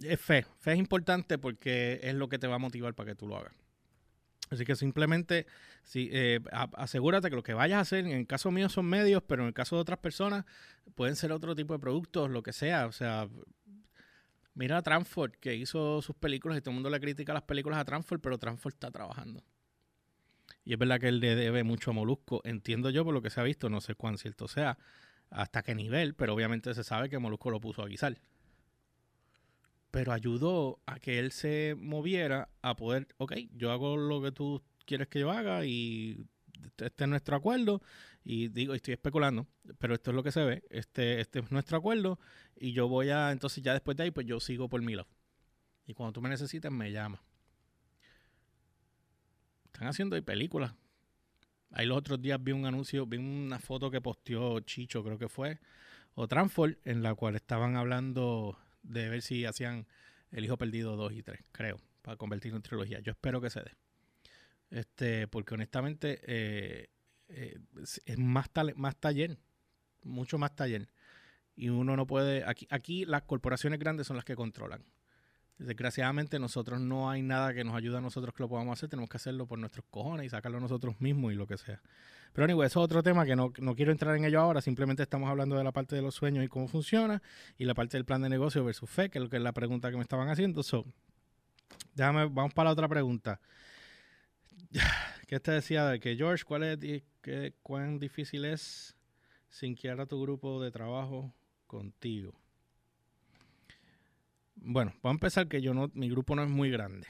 [0.00, 0.46] es fe.
[0.60, 3.36] Fe es importante porque es lo que te va a motivar para que tú lo
[3.36, 3.52] hagas.
[4.50, 5.46] Así que simplemente
[5.82, 6.40] si, eh,
[6.74, 9.48] asegúrate que lo que vayas a hacer, en el caso mío son medios, pero en
[9.48, 10.44] el caso de otras personas
[10.94, 12.86] pueden ser otro tipo de productos, lo que sea.
[12.86, 13.28] O sea,
[14.54, 17.78] mira a Transford, que hizo sus películas y todo el mundo le critica las películas
[17.78, 19.42] a Transford, pero Transford está trabajando.
[20.64, 23.30] Y es verdad que él le debe mucho a Molusco, entiendo yo por lo que
[23.30, 24.78] se ha visto, no sé cuán cierto sea,
[25.30, 28.18] hasta qué nivel, pero obviamente se sabe que Molusco lo puso a guisar
[29.90, 34.62] pero ayudó a que él se moviera a poder, ok, yo hago lo que tú
[34.84, 36.26] quieres que yo haga y
[36.78, 37.82] este es nuestro acuerdo
[38.24, 39.46] y digo, estoy especulando,
[39.78, 42.18] pero esto es lo que se ve, este, este es nuestro acuerdo
[42.56, 45.08] y yo voy a, entonces ya después de ahí, pues yo sigo por mi lado.
[45.86, 47.22] Y cuando tú me necesites, me llama.
[49.64, 50.74] Están haciendo ahí películas.
[51.70, 55.28] Ahí los otros días vi un anuncio, vi una foto que posteó Chicho, creo que
[55.28, 55.60] fue,
[56.14, 59.86] o Transform, en la cual estaban hablando de ver si hacían
[60.30, 63.00] El Hijo Perdido 2 y 3, creo, para convertirlo en trilogía.
[63.00, 63.72] Yo espero que se dé.
[64.70, 66.90] Este, porque honestamente eh,
[67.28, 67.58] eh,
[68.04, 69.38] es más, más taller,
[70.02, 70.88] mucho más taller.
[71.56, 74.84] Y uno no puede, aquí, aquí las corporaciones grandes son las que controlan.
[75.58, 79.10] Desgraciadamente nosotros no hay nada que nos ayude a nosotros que lo podamos hacer, tenemos
[79.10, 81.82] que hacerlo por nuestros cojones y sacarlo nosotros mismos y lo que sea.
[82.32, 85.28] Pero anyway, eso es otro tema que no, quiero entrar en ello ahora, simplemente estamos
[85.28, 87.20] hablando de la parte de los sueños y cómo funciona
[87.56, 89.52] y la parte del plan de negocio versus fe, que es, lo que es la
[89.52, 90.62] pregunta que me estaban haciendo.
[90.62, 90.86] So,
[91.94, 93.40] déjame, vamos para la otra pregunta.
[95.26, 96.78] ¿Qué te decía de que George, cuál es
[97.20, 98.96] qué, cuán difícil es
[99.48, 101.34] sinquear a tu grupo de trabajo
[101.66, 102.32] contigo?
[104.60, 107.06] Bueno, vamos a empezar que yo no, mi grupo no es muy grande.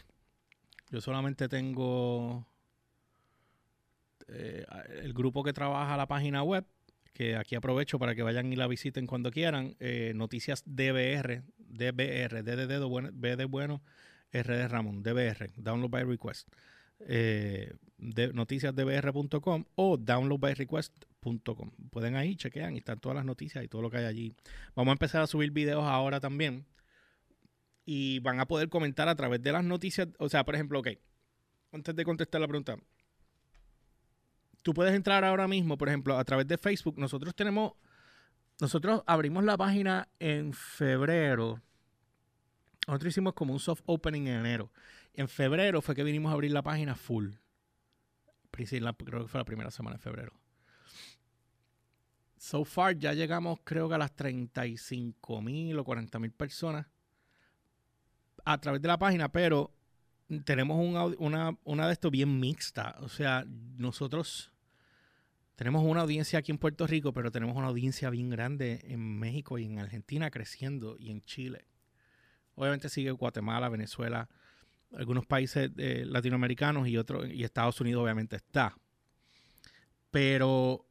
[0.91, 2.47] Yo solamente tengo
[4.29, 4.65] eh,
[5.03, 6.65] el grupo que trabaja la página web,
[7.13, 12.43] que aquí aprovecho para que vayan y la visiten cuando quieran, eh, Noticias DBR, DBR,
[12.43, 13.83] D de dedo, B de bueno,
[14.33, 16.49] RD Ramón, DBR, Download by Request.
[17.01, 21.71] Eh, de, noticiasdbr.com o downloadbyrequest.com.
[21.91, 24.35] Pueden ahí, chequean y están todas las noticias y todo lo que hay allí.
[24.75, 26.65] Vamos a empezar a subir videos ahora también.
[27.90, 30.09] Y van a poder comentar a través de las noticias.
[30.18, 30.88] O sea, por ejemplo, ok.
[31.72, 32.77] Antes de contestar la pregunta.
[34.62, 36.98] Tú puedes entrar ahora mismo, por ejemplo, a través de Facebook.
[36.98, 37.72] Nosotros tenemos.
[38.61, 41.62] Nosotros abrimos la página en febrero.
[42.87, 44.70] Nosotros hicimos como un soft opening en enero.
[45.14, 47.31] En febrero fue que vinimos a abrir la página full.
[48.51, 50.38] Creo que fue la primera semana de febrero.
[52.37, 56.87] So far ya llegamos creo que a las 35 mil o 40 mil personas
[58.44, 59.72] a través de la página, pero
[60.44, 60.79] tenemos
[61.18, 62.96] una, una de esto bien mixta.
[63.01, 63.44] O sea,
[63.77, 64.53] nosotros
[65.59, 69.59] tenemos una audiencia aquí en Puerto Rico, pero tenemos una audiencia bien grande en México
[69.59, 71.64] y en Argentina creciendo y en Chile.
[72.55, 74.29] Obviamente sigue Guatemala, Venezuela,
[74.94, 78.79] algunos países eh, latinoamericanos y otros, y Estados Unidos obviamente está.
[80.12, 80.87] Pero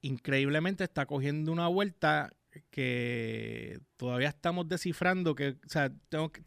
[0.00, 2.32] increíblemente está cogiendo una vuelta
[2.70, 6.42] que todavía estamos descifrando que, o sea, tengo que,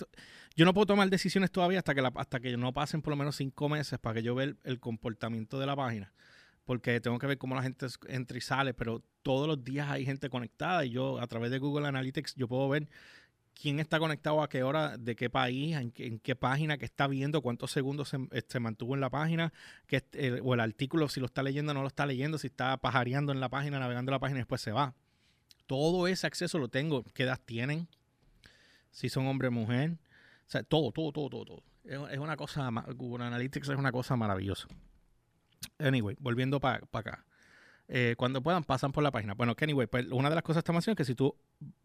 [0.55, 3.35] yo no puedo tomar decisiones todavía hasta que, hasta que no pasen por lo menos
[3.35, 6.13] cinco meses para que yo vea el, comportamiento de la página.
[6.65, 10.05] Porque tengo que ver cómo la gente entra y sale, pero todos los días hay
[10.05, 12.87] gente conectada y yo a través de Google Analytics yo puedo ver
[13.53, 17.41] quién está conectado a qué hora, de qué país, en qué, página, qué está viendo,
[17.41, 19.53] cuántos segundos se, este, mantuvo en la página,
[19.87, 20.03] que,
[20.43, 23.31] o el artículo, si lo está leyendo o no lo está leyendo, si está pajareando
[23.31, 24.95] en la página, navegando la página y después se va.
[25.67, 27.03] Todo ese acceso lo tengo.
[27.13, 27.87] ¿Qué edad tienen?
[28.91, 29.97] Si son hombre o mujer.
[30.51, 31.63] O sea, todo, todo, todo, todo, todo.
[32.09, 34.67] Es, una cosa, Google Analytics es una cosa maravillosa.
[35.79, 37.25] Anyway, volviendo para acá.
[37.87, 39.33] Eh, cuando puedan, pasan por la página.
[39.33, 41.37] Bueno, que anyway, pues una de las cosas de esta haciendo es que si tú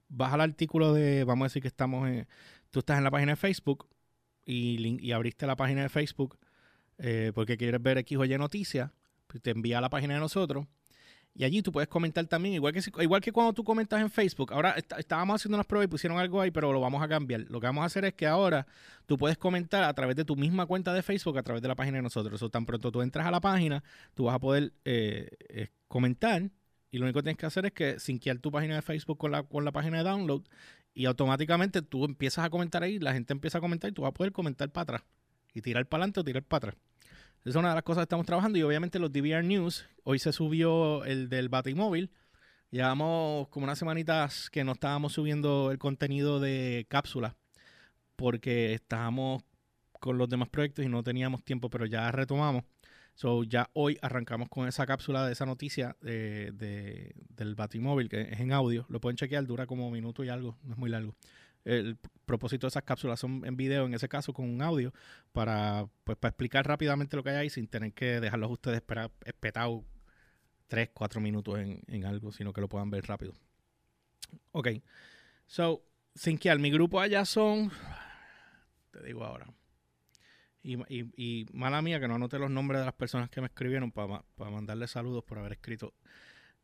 [0.09, 2.27] vas al artículo de, vamos a decir que estamos en,
[2.73, 3.87] tú estás en la página de Facebook
[4.45, 6.37] y, y abriste la página de Facebook
[6.99, 8.91] eh, porque quieres ver X o Y noticias,
[9.29, 10.67] pues te envía a la página de nosotros
[11.39, 14.55] y allí tú puedes comentar también, igual que, igual que cuando tú comentas en Facebook.
[14.55, 17.43] Ahora estábamos haciendo unas pruebas y pusieron algo ahí, pero lo vamos a cambiar.
[17.51, 18.67] Lo que vamos a hacer es que ahora
[19.05, 21.75] tú puedes comentar a través de tu misma cuenta de Facebook, a través de la
[21.75, 22.43] página de nosotros.
[22.43, 26.51] O tan pronto tú entras a la página, tú vas a poder eh, eh, comentar
[26.91, 29.31] y lo único que tienes que hacer es que sinquear tu página de Facebook con
[29.31, 30.43] la, con la página de download
[30.95, 34.09] y automáticamente tú empiezas a comentar ahí, la gente empieza a comentar y tú vas
[34.09, 35.03] a poder comentar para atrás
[35.53, 36.86] y tirar para adelante o tirar para atrás.
[37.47, 40.19] Esa es una de las cosas que estamos trabajando y obviamente los DVR News, hoy
[40.19, 42.11] se subió el del Batimóvil.
[42.73, 47.37] Llevamos como unas semanitas que no estábamos subiendo el contenido de cápsula
[48.17, 49.45] porque estábamos
[50.01, 52.65] con los demás proyectos y no teníamos tiempo, pero ya retomamos.
[53.15, 58.41] So, ya hoy arrancamos con esa cápsula de esa noticia de, del Batimóvil, que es
[58.41, 58.87] en audio.
[58.89, 61.15] Lo pueden chequear, dura como un minuto y algo, no es muy largo
[61.67, 64.95] el propósito de esas cápsulas son en video, en ese caso con un audio,
[65.33, 69.11] para, pues, para explicar rápidamente lo que hay ahí sin tener que dejarlos ustedes esperar
[69.25, 69.85] espetados
[70.69, 73.33] 3, 4 minutos en, algo, sino que lo puedan ver rápido.
[74.53, 74.69] Ok.
[75.47, 75.83] So,
[76.15, 77.71] Sinquial, mi grupo allá son,
[78.91, 79.47] te digo ahora,
[80.63, 83.93] y, y, mala mía que no anoté los nombres de las personas que me escribieron
[83.93, 85.95] para, para mandarles saludos por haber escrito.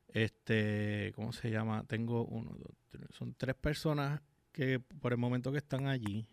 [0.09, 1.85] Este, ¿cómo se llama?
[1.87, 4.21] Tengo uno, dos, tres, son tres personas
[4.53, 6.27] que por el momento que están allí,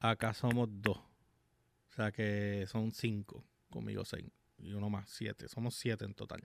[0.00, 0.98] acá somos dos.
[0.98, 4.30] O sea que son cinco, conmigo seis.
[4.58, 5.48] Y uno más, siete.
[5.48, 6.42] Somos siete en total.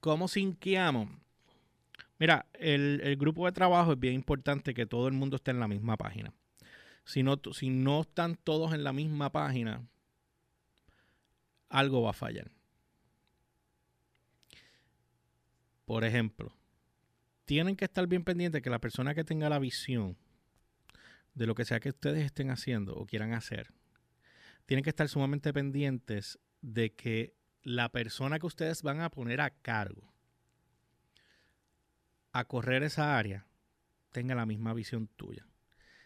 [0.00, 1.08] ¿Cómo sinqueamos?
[2.18, 5.60] Mira, el, el, grupo de trabajo es bien importante que todo el mundo esté en
[5.60, 6.32] la misma página.
[7.04, 9.86] Si no, si no están todos en la misma página,
[11.68, 12.50] algo va a fallar.
[15.84, 16.52] Por ejemplo,
[17.44, 20.16] tienen que estar bien pendientes que la persona que tenga la visión
[21.34, 23.72] de lo que sea que ustedes estén haciendo o quieran hacer,
[24.66, 29.50] tienen que estar sumamente pendientes de que la persona que ustedes van a poner a
[29.50, 30.12] cargo
[32.32, 33.46] a correr esa área
[34.10, 35.46] tenga la misma visión tuya.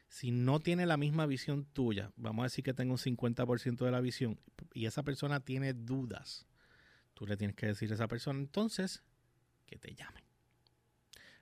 [0.08, 3.90] Si no tiene la misma visión tuya, vamos a decir que tenga un 50% de
[3.90, 4.40] la visión
[4.72, 6.46] y esa persona tiene dudas,
[7.14, 9.02] tú le tienes que decir a esa persona entonces
[9.66, 10.27] que te llamen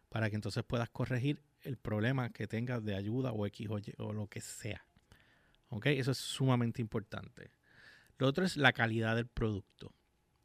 [0.09, 4.29] para que entonces puedas corregir el problema que tengas de ayuda o X o, lo
[4.29, 4.87] que sea.
[5.69, 5.87] ¿Ok?
[5.87, 7.51] Eso es sumamente importante.
[8.19, 9.93] Lo otro es la calidad del producto.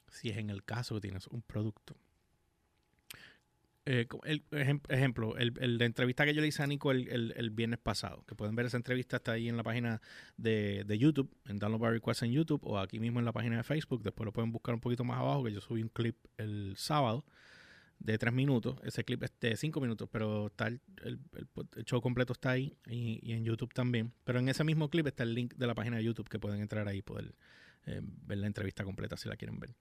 [0.10, 1.95] Si es en el caso que tienes un producto.
[3.86, 4.43] Eh, el,
[4.89, 8.67] ejemplo, la entrevista que yo le hice a Nico el, viernes pasado, que pueden ver
[8.67, 10.02] esa entrevista, está ahí en la página
[10.38, 13.58] de, de YouTube, en Download by Request en YouTube, o aquí mismo en la página
[13.58, 14.04] de Facebook.
[14.04, 17.26] Después lo pueden buscar un poquito más abajo, que yo subí un clip el sábado
[18.03, 18.77] de tres minutos.
[18.83, 20.79] Ese clip es de cinco minutos, pero está el,
[21.85, 24.11] show completo está ahí y, en YouTube también.
[24.23, 26.61] Pero en ese mismo clip está el link de la página de YouTube que pueden
[26.61, 27.33] entrar ahí y poder
[27.85, 29.75] eh, ver la entrevista completa si la quieren ver.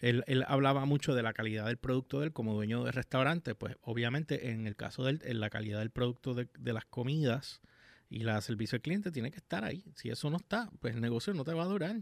[0.00, 3.56] Él, hablaba mucho de la calidad del producto de él como dueño de restaurante.
[3.56, 6.84] Pues obviamente en el caso de él, en la calidad del producto de, de las
[6.84, 7.60] comidas
[8.08, 9.84] y la servicio al cliente tiene que estar ahí.
[9.96, 11.96] Si eso no está, pues el negocio no te va a durar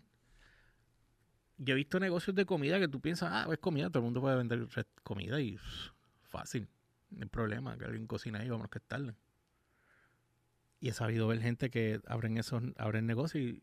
[1.58, 4.20] yo he visto negocios de comida que tú piensas, ah, es comida, todo el mundo
[4.20, 4.66] puede vender
[5.02, 5.58] comida y
[6.22, 6.68] fácil,
[7.10, 9.14] no hay problema, que alguien cocina ahí, vamos a estarle.
[10.80, 13.60] Y he sabido ver gente que abren esos, abren negocios y,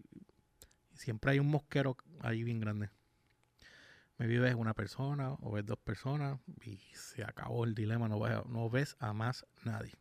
[0.95, 2.89] siempre hay un mosquero ahí bien grande.
[4.17, 8.95] Me vives una persona o ves dos personas y se acabó el dilema, no ves
[8.99, 9.93] a más nadie.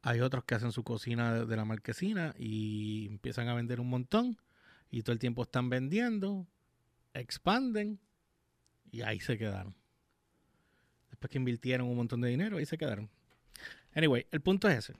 [0.00, 4.38] Hay otros que hacen su cocina de la marquesina y empiezan a vender un montón
[4.92, 6.46] y todo el tiempo están vendiendo,
[7.14, 7.98] expanden
[8.92, 9.74] y ahí se quedaron.
[11.08, 13.08] Después que invirtieron un montón de dinero, ahí se quedaron.
[13.94, 14.94] Anyway, el punto es ese.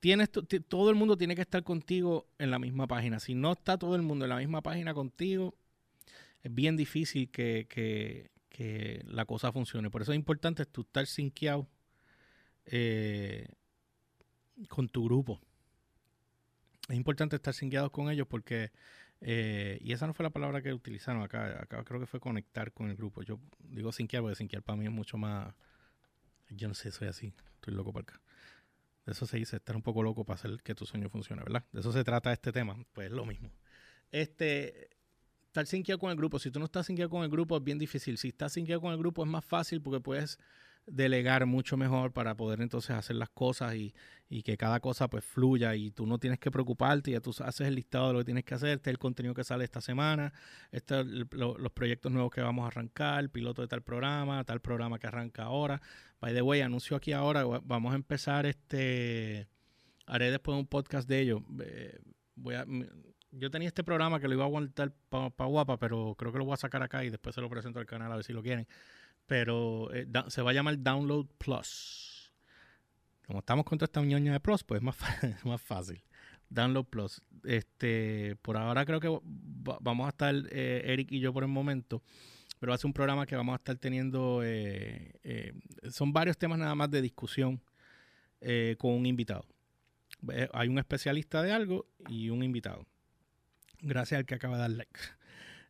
[0.00, 0.30] Tienes,
[0.68, 3.20] todo el mundo tiene que estar contigo en la misma página.
[3.20, 5.54] Si no está todo el mundo en la misma página contigo,
[6.42, 8.30] es bien difícil que,
[9.06, 9.90] la cosa funcione.
[9.90, 11.66] Por eso es importante tú estar sinqueado
[12.66, 13.48] eh,
[14.68, 15.40] con tu grupo.
[16.88, 18.72] Es importante estar sinqueado con ellos porque
[19.24, 21.62] eh, y esa no fue la palabra que utilizaron acá.
[21.62, 23.22] Acá creo que fue conectar con el grupo.
[23.22, 25.54] Yo digo sinquear porque sinquear para mí es mucho más.
[26.50, 27.32] Yo no sé, soy así.
[27.54, 28.20] Estoy loco para acá.
[29.06, 31.64] De eso se dice estar un poco loco para hacer que tu sueño funcione, ¿verdad?
[31.72, 32.76] De eso se trata este tema.
[32.92, 33.50] Pues es lo mismo.
[34.10, 34.90] Este.
[35.46, 36.38] Estar sinqueado con el grupo.
[36.38, 38.18] Si tú no estás sinqueado con el grupo es bien difícil.
[38.18, 40.38] Si estás sinqueado con el grupo es más fácil porque puedes
[40.86, 43.94] delegar mucho mejor para poder entonces hacer las cosas y,
[44.44, 47.74] que cada cosa pues fluya y tú no tienes que preocuparte, ya tú haces el
[47.74, 50.32] listado de lo que tienes que hacer, este es el contenido que sale esta semana,
[50.70, 54.98] este los proyectos nuevos que vamos a arrancar, el piloto de tal programa, tal programa
[54.98, 55.82] que arranca ahora.
[56.18, 59.48] By the way, anuncio aquí ahora, vamos a empezar este,
[60.06, 61.44] haré después un podcast de ello.
[62.34, 62.64] voy a,
[63.32, 66.46] yo tenía este programa que lo iba a aguantar para guapa, pero creo que lo
[66.46, 68.42] voy a sacar acá y después se lo presento al canal a ver si lo
[68.42, 68.66] quieren
[69.32, 72.34] pero eh, se va a llamar Download Plus.
[73.26, 74.94] Como estamos con toda esta ñoña de Plus, pues es más,
[75.46, 76.04] más fácil.
[76.50, 77.22] Download Plus.
[77.42, 79.08] Este, por ahora creo que
[79.80, 82.02] vamos a estar eh, Eric y yo por el momento,
[82.60, 84.42] pero va a ser un programa que vamos a estar teniendo.
[84.44, 85.54] Eh,
[85.90, 87.58] son varios temas nada más de discusión
[88.76, 89.46] con un invitado.
[90.52, 92.84] Hay un especialista de algo y un invitado.
[93.80, 95.00] Gracias al que acaba de dar like.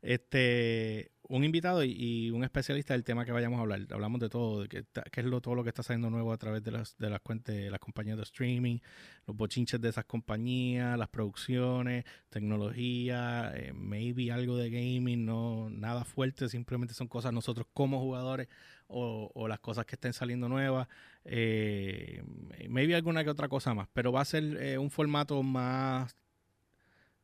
[0.02, 3.86] Este, un invitado y, un especialista del tema que vayamos a hablar.
[3.90, 6.62] Hablamos de todo, de qué, es lo, todo lo que está saliendo nuevo a través
[6.62, 8.78] de las, de las cuentas de las compañías de streaming,
[9.26, 16.04] los bochinches de esas compañías, las producciones, tecnología, eh, maybe algo de gaming, no nada
[16.04, 18.48] fuerte, simplemente son cosas nosotros como jugadores
[18.88, 20.86] o, las cosas que estén saliendo nuevas,
[21.24, 22.22] eh,
[22.68, 26.14] maybe alguna que otra cosa más, pero va a ser eh, un formato más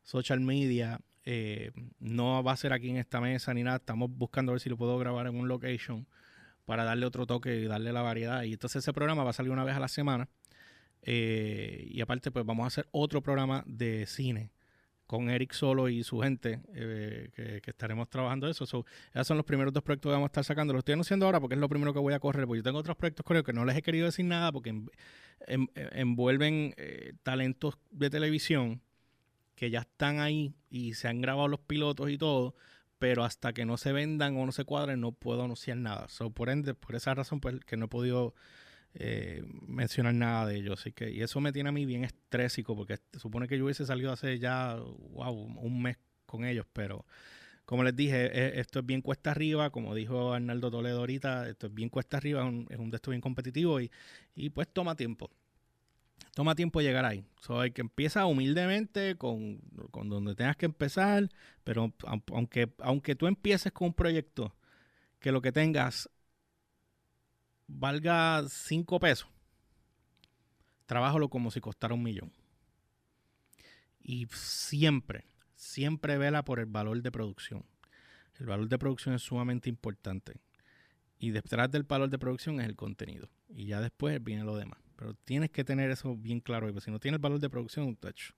[0.03, 0.99] social media
[1.31, 3.77] eh, no va a ser aquí en esta mesa ni nada.
[3.77, 6.07] Estamos buscando a ver si lo puedo grabar en un location
[6.64, 8.45] para darle otro toque y darle la variedad.
[8.45, 10.31] Y entonces ese programa va a salir una vez a la semana.
[11.03, 14.53] Eh, y aparte, pues vamos a hacer otro programa de cine
[15.07, 18.64] con Eric Solo y su gente, eh, que, estaremos trabajando eso.
[18.64, 18.87] esos
[19.27, 20.73] son los primeros dos proyectos que vamos a estar sacando.
[20.73, 22.79] Lo estoy anunciando ahora porque es lo primero que voy a correr, porque yo tengo
[22.79, 24.83] otros proyectos creo que no les he querido decir nada porque
[25.47, 26.75] envuelven
[27.23, 28.81] talentos de televisión
[29.59, 32.55] que ya están ahí y se han grabado los pilotos y todo,
[33.01, 36.07] pero hasta que no se vendan o no se cuadren no puedo anunciar nada.
[36.33, 38.35] por ende, por esa razón, pues que no he podido
[38.94, 40.81] eh, mencionar nada de ellos.
[40.81, 43.85] Así que, y eso me tiene a mí bien estrésico, porque supone que yo hubiese
[43.85, 47.05] salido hace ya, un mes con ellos, pero
[47.64, 51.66] como les dije, e, esto es bien cuesta arriba, como dijo Arnaldo Toledo ahorita, esto
[51.66, 53.90] es bien cuesta arriba, es un, es un de estos bien competitivo y
[54.51, 55.31] pues toma tiempo
[56.35, 57.24] toma tiempo llegar ahí.
[57.40, 59.61] So, hay que empieza humildemente con,
[59.92, 61.28] donde tengas que empezar,
[61.64, 64.55] pero aunque, aunque tú empieces con un proyecto
[65.18, 66.09] que lo que tengas
[67.66, 69.28] valga 5 pesos,
[70.86, 72.32] trabájalo como si costara un millón.
[74.01, 77.64] Y siempre, siempre vela por el valor de producción.
[78.38, 80.40] El valor de producción es sumamente importante.
[81.18, 83.28] Y detrás del valor de producción es el contenido.
[83.49, 84.78] Y ya después viene lo demás.
[84.99, 88.32] Pero tienes que tener eso bien claro, porque si no tienes valor de producción, touch,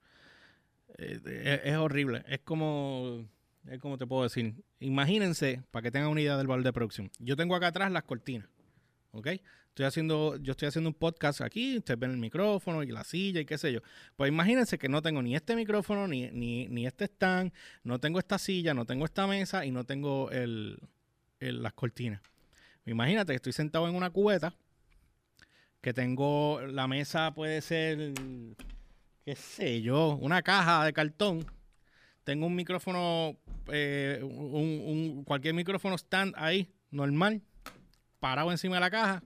[0.98, 2.22] eh, es, horrible.
[2.28, 3.26] Es como,
[3.66, 4.54] es como te puedo decir.
[4.78, 7.10] Imagínense, para que tengan una idea del valor de producción.
[7.18, 8.46] Yo tengo acá atrás las cortinas,
[9.12, 9.28] ¿ok?
[9.68, 13.40] Estoy haciendo, yo estoy haciendo un podcast aquí, ustedes ven el micrófono y la silla
[13.40, 13.80] y qué sé yo.
[14.16, 17.54] Pues imagínense que no tengo ni este micrófono, ni, ni, ni este stand,
[17.84, 20.78] no tengo esta silla, no tengo esta mesa y no tengo el,
[21.38, 22.20] las cortinas.
[22.84, 24.54] Imagínate que estoy sentado en una cubeta,
[25.80, 28.12] que tengo, la mesa puede ser,
[29.24, 31.46] qué sé yo, una caja de cartón.
[32.24, 37.42] Tengo un micrófono, eh, un, cualquier micrófono stand ahí, normal,
[38.20, 39.22] parado encima de la caja.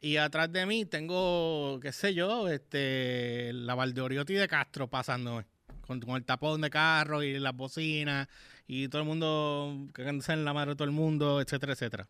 [0.00, 5.46] Y atrás de mí tengo, qué sé yo, este, la Valdeoriotti de Castro pasándome.
[5.86, 8.28] Con, el tapón de carro y las bocinas
[8.66, 12.08] y todo el mundo cagándose en la madre de todo el mundo, etcétera, etcétera.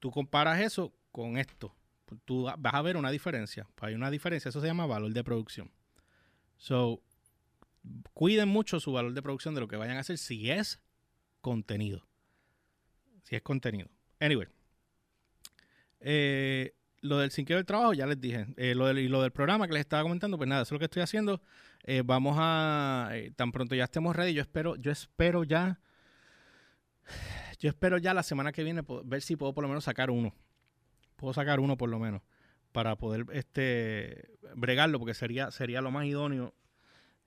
[0.00, 1.74] Tú comparas eso con esto.
[2.24, 3.66] Tú vas a ver una diferencia.
[3.80, 4.48] Hay una diferencia.
[4.48, 5.70] Eso se llama valor de producción.
[6.56, 7.02] So,
[8.14, 10.80] cuiden mucho su valor de producción de lo que vayan a hacer si es
[11.40, 12.06] contenido.
[13.22, 13.88] Si es contenido.
[14.20, 14.48] Anyway.
[16.00, 18.46] Eh, lo del sinqueo del trabajo, ya les dije.
[18.56, 20.72] Eh, lo del, y lo del programa que les estaba comentando, pues nada, eso es
[20.72, 21.42] lo que estoy haciendo.
[21.84, 23.10] Eh, vamos a.
[23.36, 24.32] tan pronto ya estemos ready.
[24.32, 25.80] Yo espero, yo espero ya
[27.58, 30.34] yo espero ya la semana que viene ver si puedo por lo menos sacar uno.
[31.16, 32.22] Puedo sacar uno por lo menos
[32.72, 36.54] para poder este bregarlo porque sería sería lo más idóneo.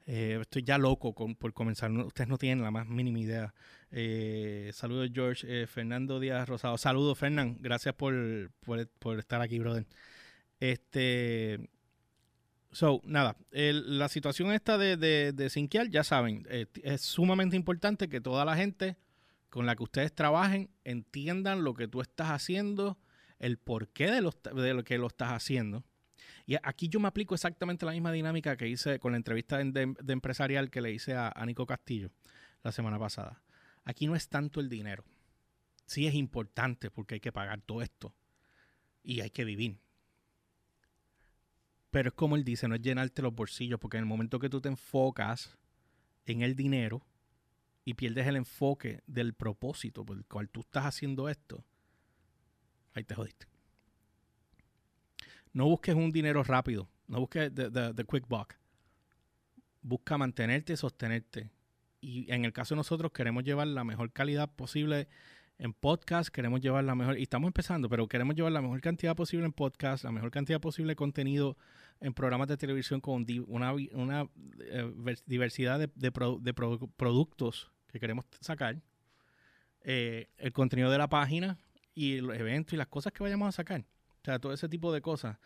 [0.05, 1.91] Eh, estoy ya loco por comenzar.
[1.91, 3.53] ustedes no tienen la más mínima idea.
[3.91, 6.77] Eh, saludos George, eh, Fernando Díaz Rosado.
[6.77, 9.85] Saludos Fernán, gracias por, por, estar aquí, brother.
[10.59, 11.69] Este,
[12.71, 16.45] So, nada, la situación esta de, de, de ya saben,
[16.83, 18.95] es sumamente importante que toda la gente
[19.49, 22.99] con la que ustedes trabajen entiendan lo que tú estás haciendo,
[23.39, 25.83] el porqué de lo, de lo que lo estás haciendo.
[26.45, 29.95] Y aquí yo me aplico exactamente la misma dinámica que hice con la entrevista de,
[30.07, 32.11] empresarial que le hice a, a, Nico Castillo
[32.63, 33.41] la semana pasada.
[33.85, 35.03] Aquí no es tanto el dinero.
[35.85, 38.13] Sí es importante porque hay que pagar todo esto
[39.03, 39.79] y hay que vivir.
[41.91, 44.49] Pero es como él dice, no es llenarte los bolsillos, porque en el momento que
[44.49, 45.57] tú te enfocas
[46.25, 47.03] en el dinero,
[47.89, 51.65] y pierdes el enfoque del propósito por el cual tú estás haciendo esto,
[52.93, 53.47] ahí te jodiste.
[55.53, 58.53] No busques un dinero rápido, no busques the, quick buck.
[59.81, 61.49] Busca mantenerte y sostenerte.
[62.01, 65.07] Y en el caso de nosotros queremos llevar la mejor calidad posible
[65.57, 69.15] en podcast, queremos llevar la mejor, y estamos empezando, pero queremos llevar la mejor cantidad
[69.15, 71.57] posible en podcast, la mejor cantidad posible de contenido
[71.99, 73.73] en programas de televisión con una,
[74.61, 78.81] eh, diversidad de, de productos que queremos sacar,
[79.81, 81.57] eh, el contenido de la página
[81.99, 83.81] y los eventos y las cosas que vayamos a sacar.
[83.81, 85.37] O sea, todo ese tipo de cosas.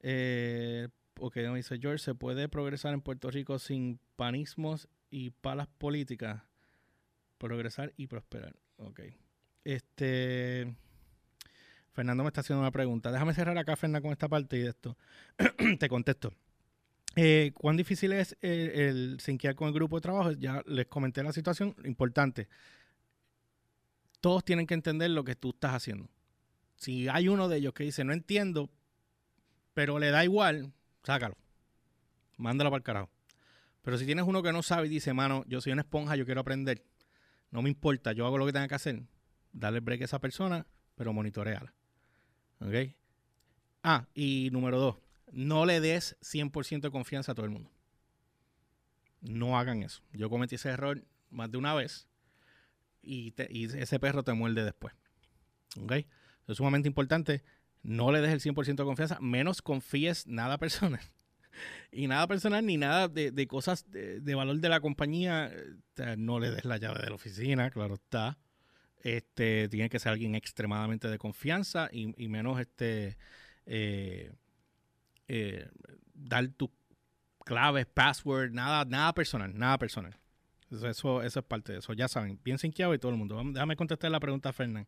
[0.00, 6.42] Eh, porque dice George, ¿se puede progresar en Puerto Rico sin panismos y palas políticas?
[7.38, 8.56] Progresar y prosperar.
[8.78, 9.02] Ok.
[9.62, 10.74] Este.
[11.92, 13.12] Fernando me está haciendo una pregunta.
[13.12, 14.98] Déjame cerrar acá, Fernando, con esta parte y de esto.
[15.78, 16.32] Te contesto.
[17.14, 20.32] Eh, ¿Cuán difícil es eh, el, sinquear con el grupo de trabajo?
[20.32, 21.76] Ya les comenté la situación.
[21.84, 22.48] Importante.
[24.24, 26.08] Todos tienen que entender lo que tú estás haciendo.
[26.76, 28.70] Si hay uno de ellos que dice, no entiendo,
[29.74, 30.72] pero le da igual,
[31.02, 31.36] sácalo.
[32.38, 33.10] Mándalo para el carajo.
[33.82, 36.24] Pero si tienes uno que no sabe y dice, mano, yo soy una esponja, yo
[36.24, 36.82] quiero aprender.
[37.50, 39.02] No me importa, yo hago lo que tenga que hacer.
[39.52, 41.74] Dale break a esa persona, pero monitoreala.
[42.60, 42.94] ¿Ok?
[43.82, 44.96] Ah, y número dos,
[45.32, 47.70] no le des 100% de confianza a todo el mundo.
[49.20, 50.02] No hagan eso.
[50.14, 52.08] Yo cometí ese error más de una vez
[53.04, 54.94] y, ese perro te muerde después.
[55.80, 55.92] ¿Ok?
[56.48, 57.42] Es sumamente importante.
[57.82, 61.00] No le des el 100% de confianza, menos confíes nada personal.
[61.92, 65.52] y nada personal ni nada de, cosas de, valor de la compañía.
[66.16, 68.38] no le des la llave de la oficina, claro está.
[69.02, 73.18] Este, tiene que ser alguien extremadamente de confianza y, y menos este
[73.66, 74.32] eh,
[75.28, 75.68] eh,
[76.12, 76.70] dar tus
[77.44, 80.16] claves, password, nada, nada personal, nada personal.
[80.82, 81.92] Eso, eso, es parte de eso.
[81.92, 83.40] Ya saben, bien sinqueado y todo el mundo.
[83.46, 84.86] Déjame contestar la pregunta a Fernán.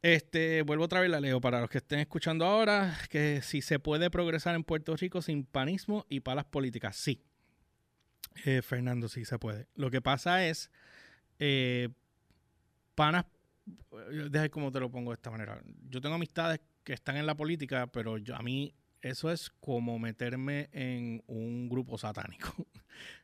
[0.00, 3.80] Este, vuelvo otra vez la leo para los que estén escuchando ahora, que si se
[3.80, 6.96] puede progresar en Puerto Rico sin panismo y palas políticas.
[6.96, 7.20] Sí.
[8.44, 9.66] Eh, Fernando, sí se puede.
[9.74, 10.70] Lo que pasa es,
[11.40, 11.88] eh,
[12.94, 13.24] panas,
[14.30, 15.60] deja cómo te lo pongo de esta manera.
[15.88, 19.98] Yo tengo amistades que están en la política, pero yo, a mí eso es como
[19.98, 22.54] meterme en un grupo satánico.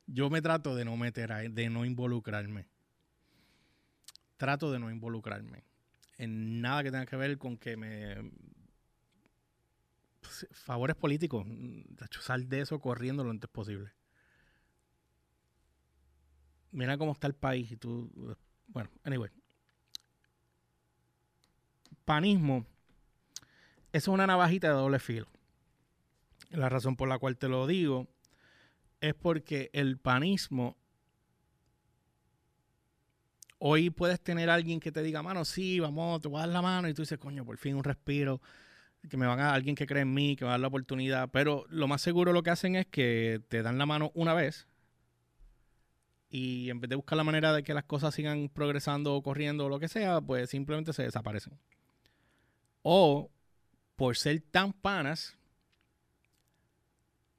[0.06, 2.66] Yo me trato de no meter de no involucrarme.
[4.36, 5.64] Trato de no involucrarme
[6.18, 8.30] en nada que tenga que ver con que me
[10.20, 11.46] pues, favores políticos,
[12.20, 13.92] sal de eso corriendo lo antes posible.
[16.70, 19.30] Mira cómo está el país y tú, bueno, anyway.
[22.04, 22.66] Panismo,
[23.92, 25.26] eso es una navajita de doble filo.
[26.50, 28.08] La razón por la cual te lo digo
[29.08, 30.76] es porque el panismo
[33.58, 36.50] hoy puedes tener a alguien que te diga, mano, sí, vamos, te voy a dar
[36.50, 38.40] la mano, y tú dices, coño, por fin un respiro,
[39.08, 41.28] que me van a alguien que cree en mí, que va a dar la oportunidad.
[41.30, 44.66] Pero lo más seguro lo que hacen es que te dan la mano una vez
[46.30, 49.66] y en vez de buscar la manera de que las cosas sigan progresando o corriendo
[49.66, 51.58] o lo que sea, pues simplemente se desaparecen.
[52.82, 53.30] O
[53.96, 55.38] por ser tan panas,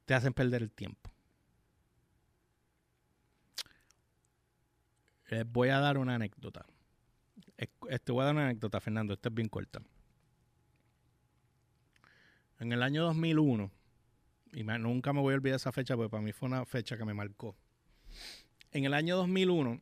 [0.05, 1.14] te hacen perder el tiempo.
[5.29, 6.65] Les voy a dar una anécdota.
[7.55, 9.13] Te voy a dar una anécdota, Fernando.
[9.13, 9.81] Esta es bien corta.
[12.59, 13.71] En el año 2001,
[14.53, 17.03] y nunca me voy a olvidar esa fecha porque para mí fue una fecha que
[17.03, 17.55] me marcó.
[18.71, 19.81] En el año 2001,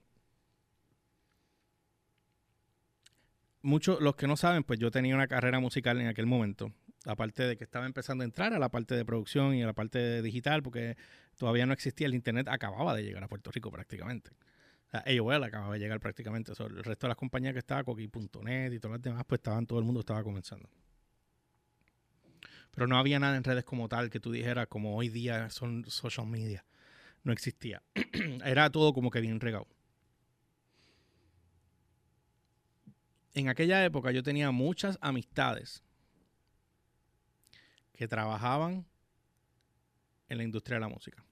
[3.62, 6.72] muchos, los que no saben, pues yo tenía una carrera musical en aquel momento.
[7.06, 9.74] Aparte de que estaba empezando a entrar a la parte de producción y a la
[9.74, 10.96] parte de digital, porque
[11.38, 14.32] todavía no existía el internet, acababa de llegar a Puerto Rico prácticamente.
[15.00, 16.52] AOL acababa de llegar prácticamente.
[16.52, 19.80] el resto de las compañías que estaban, Coqui.net y todas las demás, pues estaban, todo
[19.80, 20.70] el mundo estaba comenzando.
[22.72, 25.86] Pero no había nada en redes como tal que tú dijeras, como hoy día son
[25.89, 26.66] social media.
[27.24, 27.82] No existía.
[28.46, 29.68] Era todo como que bien regado.
[33.34, 35.84] En aquella época yo tenía muchas amistades
[37.94, 38.86] que trabajaban
[40.30, 41.24] en la industria de la música.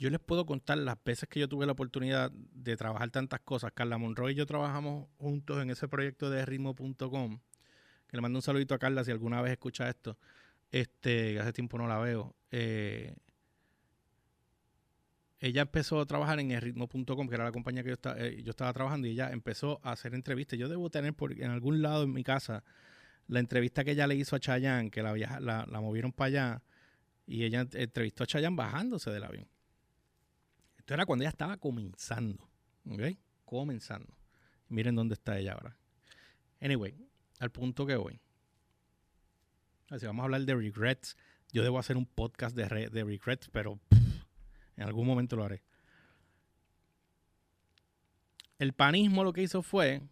[0.00, 3.70] Yo les puedo contar las veces que yo tuve la oportunidad de trabajar tantas cosas.
[3.74, 7.38] Carla Monroy y yo trabajamos juntos en ese proyecto de ritmo.com
[8.08, 10.16] que le mando un saludito a Carla si alguna vez escucha esto.
[10.72, 12.34] Este, hace tiempo no la veo.
[12.50, 13.14] Eh,
[15.38, 18.72] ella empezó a trabajar en el ritmo.com, que era la compañía que eh, yo, estaba
[18.72, 20.58] trabajando, y ella empezó a hacer entrevistas.
[20.58, 22.64] Yo debo tener en algún lado en mi casa
[23.28, 26.62] la entrevista que ella le hizo a Chayanne, que la, la, la movieron para allá,
[27.26, 29.46] y ella entrevistó a Chayanne bajándose del avión.
[30.94, 32.48] Era cuando ella estaba comenzando,
[32.88, 33.16] ¿ok?
[33.44, 34.12] Comenzando.
[34.68, 35.76] Miren dónde está ella ahora.
[36.60, 36.94] Anyway,
[37.38, 38.20] al punto que voy.
[39.88, 41.16] Así vamos a hablar de regrets.
[41.52, 43.80] Yo debo hacer un podcast de regrets, pero
[44.76, 45.62] en algún momento lo haré.
[48.58, 50.02] El panismo lo que hizo fue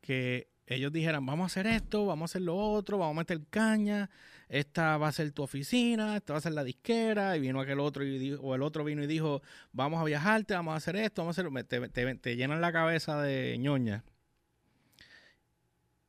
[0.00, 3.44] que ellos dijeran, vamos a hacer esto, vamos a hacer lo otro, vamos a meter
[3.50, 4.08] caña,
[4.50, 7.78] esta va a ser tu oficina, esta va a ser la disquera, y vino aquel
[7.78, 11.22] otro, y o el otro vino y dijo, vamos a viajarte, vamos a hacer esto,
[11.22, 14.02] vamos a hacer, te, llenan la cabeza de ñoña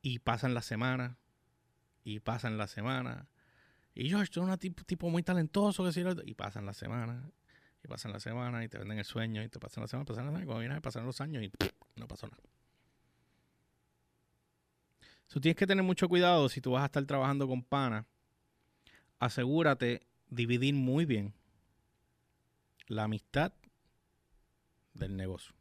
[0.01, 1.17] y pasan las semanas,
[2.03, 3.27] y pasan las semanas.
[3.93, 7.23] Y yo, estoy un tipo, muy talentoso, que y pasan las semanas,
[7.83, 10.25] y pasan las semanas, y te venden el sueño, y te pasan las semanas, pasan
[10.25, 11.51] las semanas, y cuando vienes, pasan los años, y
[11.95, 12.41] no pasó nada.
[15.27, 18.07] Tú tienes que tener mucho cuidado si tú vas a estar trabajando con pana.
[19.21, 21.35] Asegúrate dividir muy bien
[22.87, 23.53] la amistad
[24.95, 25.53] del negocio.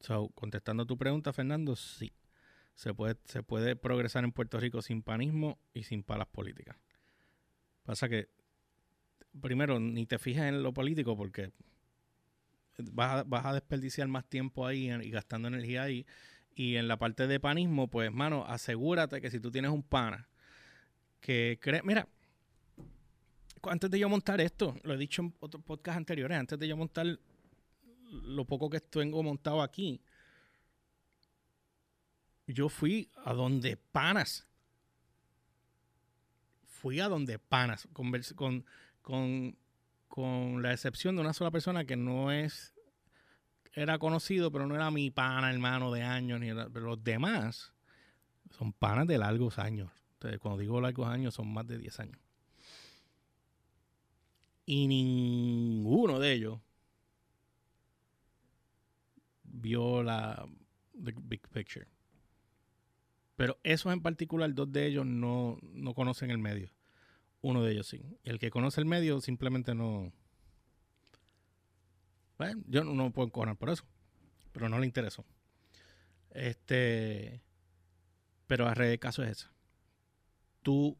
[0.00, 2.12] So, contestando tu pregunta, Fernando, sí
[2.74, 6.76] se puede, se puede progresar en Puerto Rico sin panismo y sin palas políticas.
[7.84, 8.28] Pasa que,
[9.40, 11.52] primero, ni te fijas en lo político porque
[12.90, 16.06] vas a, desperdiciar más tiempo ahí y gastando energía ahí.
[16.56, 20.28] Y en la parte de panismo, pues, mano, asegúrate que si tú tienes un pana
[21.20, 22.06] que cree, mira,
[23.62, 26.76] antes de yo montar esto, lo he dicho en otros podcasts anteriores, antes de yo
[26.76, 27.06] montar
[28.10, 30.00] lo poco que tengo montado aquí,
[32.46, 34.46] yo fui a donde panas.
[36.64, 38.12] Fui a donde panas, con,
[39.02, 39.56] con,
[40.06, 42.72] con, la excepción de una sola persona que no es,
[43.72, 47.72] era conocido, pero no era mi pana, hermano de años, ni pero los demás
[48.50, 49.90] son panas de largos años.
[50.18, 52.18] Entonces, cuando digo largos años, son más de 10 años.
[54.66, 56.58] Y ninguno de ellos
[59.44, 60.44] vio la
[60.92, 61.86] big picture.
[63.36, 65.60] Pero esos en particular, dos de ellos no,
[65.94, 66.68] conocen el medio.
[67.40, 68.02] Uno de ellos sí.
[68.24, 70.12] El que conoce el medio simplemente no.
[72.38, 73.84] Bueno, yo no, no puedo enconar por eso.
[74.50, 75.24] Pero no le interesó.
[76.30, 77.40] Este.
[78.48, 79.57] Pero a de caso es ese.
[80.62, 80.96] Tú.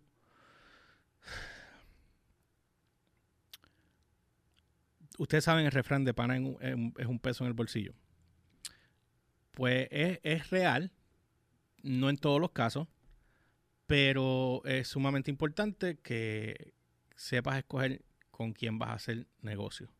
[5.18, 7.92] Ustedes saben el refrán de pana es un peso en el bolsillo.
[9.52, 10.92] Pues es, es real
[11.82, 12.88] no en todos los casos,
[13.86, 16.74] pero es sumamente importante que
[17.16, 19.90] sepas escoger con quién vas a hacer negocio.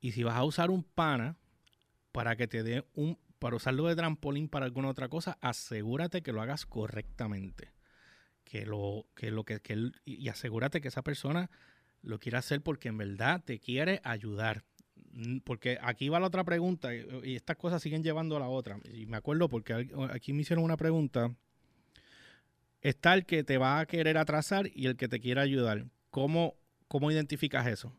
[0.00, 1.36] Y si vas a usar un pana
[2.12, 6.32] para que te dé un para usarlo de trampolín para alguna otra cosa, asegúrate que
[6.32, 7.70] lo hagas correctamente.
[8.48, 11.50] Que lo que lo que, que y asegúrate que esa persona
[12.02, 14.64] lo quiera hacer porque en verdad te quiere ayudar.
[15.44, 18.78] porque aquí va la otra pregunta y estas cosas siguen llevando a la otra.
[18.92, 21.34] Y me acuerdo porque aquí me hicieron una pregunta.
[22.80, 25.86] Está el que te va a querer atrasar y el que te quiere ayudar.
[26.10, 26.54] ¿Cómo,
[26.86, 27.92] cómo identificas eso?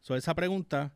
[0.00, 0.92] So, esa pregunta,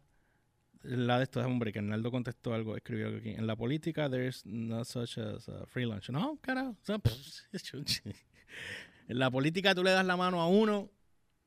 [0.82, 3.30] la de estos hombre, que Arnaldo contestó algo, escribió aquí.
[3.30, 6.10] En la política, there's not such as a free lunch.
[6.10, 6.76] No, carajo.
[9.08, 10.90] en la política tú le das la mano a uno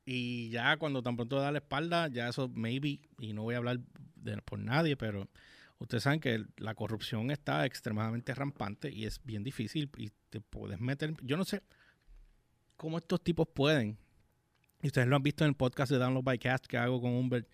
[0.04, 3.58] y ya cuando tan pronto da la espalda, ya eso maybe, y no voy a
[3.58, 3.80] hablar
[4.44, 5.28] por nadie, pero
[5.78, 10.80] ustedes saben que la corrupción está extremadamente rampante y es bien difícil y te puedes
[10.80, 11.62] meter, yo no sé
[12.76, 13.96] cómo estos tipos pueden,
[14.82, 17.12] y ustedes lo han visto en el podcast de Download by Cast que hago con
[17.12, 17.48] Humbert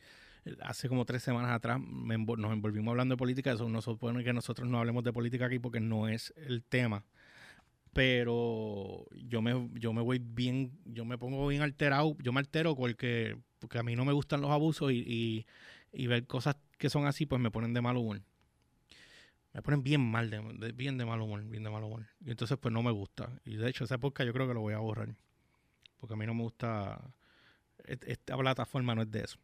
[0.46, 4.32] eh, hace como tres semanas atrás, nos envolvimos hablando de política, eso no supone que
[4.32, 7.04] nosotros no hablemos de política aquí porque no es el tema
[7.92, 12.74] pero yo me, yo me voy bien, yo me pongo bien alterado, yo me altero
[12.74, 15.46] porque, porque a mí no me gustan los abusos y,
[15.92, 18.22] y, ver cosas que son así, pues me ponen de mal humor.
[19.52, 22.06] Me ponen bien mal, de, bien de mal humor, bien de mal humor.
[22.24, 23.30] Y entonces pues no me gusta.
[23.44, 25.14] Y de hecho esa época yo creo que lo voy a borrar.
[25.98, 27.12] Porque a mí no me gusta,
[27.84, 29.38] esta plataforma no es de eso.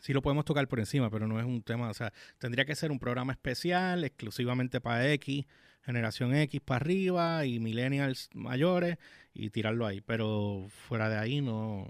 [0.00, 2.74] Sí lo podemos tocar por encima, pero no es un tema, o sea, tendría que
[2.74, 5.46] ser un programa especial, exclusivamente para X,
[5.82, 8.98] generación X para arriba y millennials mayores
[9.34, 10.00] y tirarlo ahí.
[10.00, 11.88] Pero fuera de ahí no,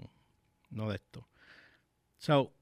[0.69, 1.27] no de esto.
[2.17, 2.53] So,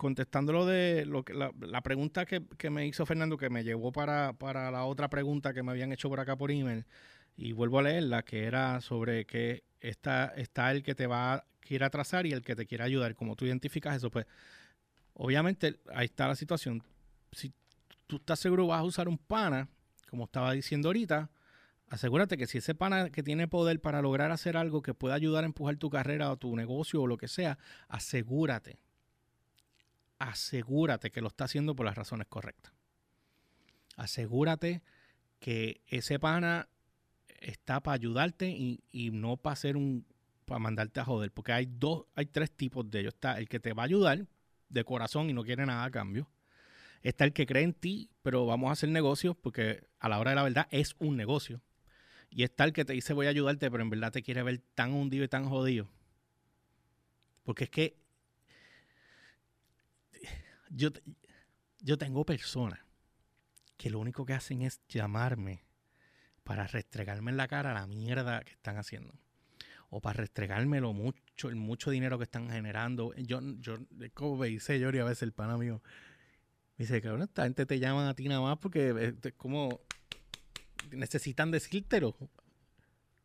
[0.00, 4.70] contestándolo de lo que, la, pregunta que, me hizo Fernando, que me llevó para, para
[4.70, 6.86] la otra pregunta que me habían hecho por acá por email,
[7.40, 11.44] y vuelvo a leerla, que era sobre que está, está el que te va a
[11.60, 13.14] quiere atrasar y el que te quiere ayudar.
[13.14, 14.26] Como tú identificas eso, pues
[15.14, 16.82] obviamente ahí está la situación.
[17.32, 17.50] Si
[18.06, 19.68] tú estás seguro vas a usar un pana,
[20.10, 21.30] como estaba diciendo ahorita,
[21.88, 25.44] asegúrate que si ese pana que tiene poder para lograr hacer algo que pueda ayudar
[25.44, 27.56] a empujar tu carrera o tu negocio o lo que sea,
[27.88, 28.82] asegúrate,
[30.18, 32.74] asegúrate que lo está haciendo por las razones correctas.
[33.96, 34.82] Asegúrate
[35.38, 36.68] que ese pana
[37.40, 40.06] está para ayudarte y, y no para hacer un
[40.50, 43.14] para mandarte a joder, porque hay dos, hay tres tipos de ellos.
[43.14, 44.26] Está el que te va a ayudar
[44.68, 46.28] de corazón y no quiere nada a cambio.
[47.02, 50.32] Está el que cree en ti, pero vamos a hacer negocios porque a la hora
[50.32, 51.62] de la verdad es un negocio.
[52.30, 54.60] Y está el que te dice voy a ayudarte, pero en verdad te quiere ver
[54.74, 55.88] tan hundido y tan jodido.
[57.44, 57.96] Porque es que
[60.68, 60.88] yo,
[61.80, 62.80] yo tengo personas
[63.76, 65.62] que lo único que hacen es llamarme
[66.50, 69.14] para restregarme en la cara la mierda que están haciendo.
[69.88, 73.14] O para restregármelo mucho, el mucho dinero que están generando.
[73.14, 73.76] Yo, yo,
[74.14, 75.80] como me dice yo a veces el pana mío,
[76.76, 79.80] dice, cabrón, esta gente te llaman a ti nada más porque es como
[80.90, 82.16] necesitan decírtelo.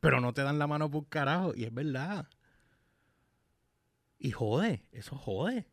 [0.01, 1.53] Pero no te dan la mano por carajo.
[1.55, 2.29] Y es verdad.
[4.19, 5.65] Y jode, eso jode.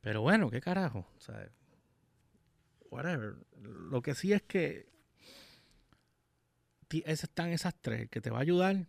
[0.00, 1.06] Pero bueno, qué carajo.
[1.16, 1.48] O sea,
[2.90, 3.36] whatever.
[3.60, 4.87] Lo que sí es que
[6.90, 8.08] están esas tres.
[8.10, 8.86] que te va a ayudar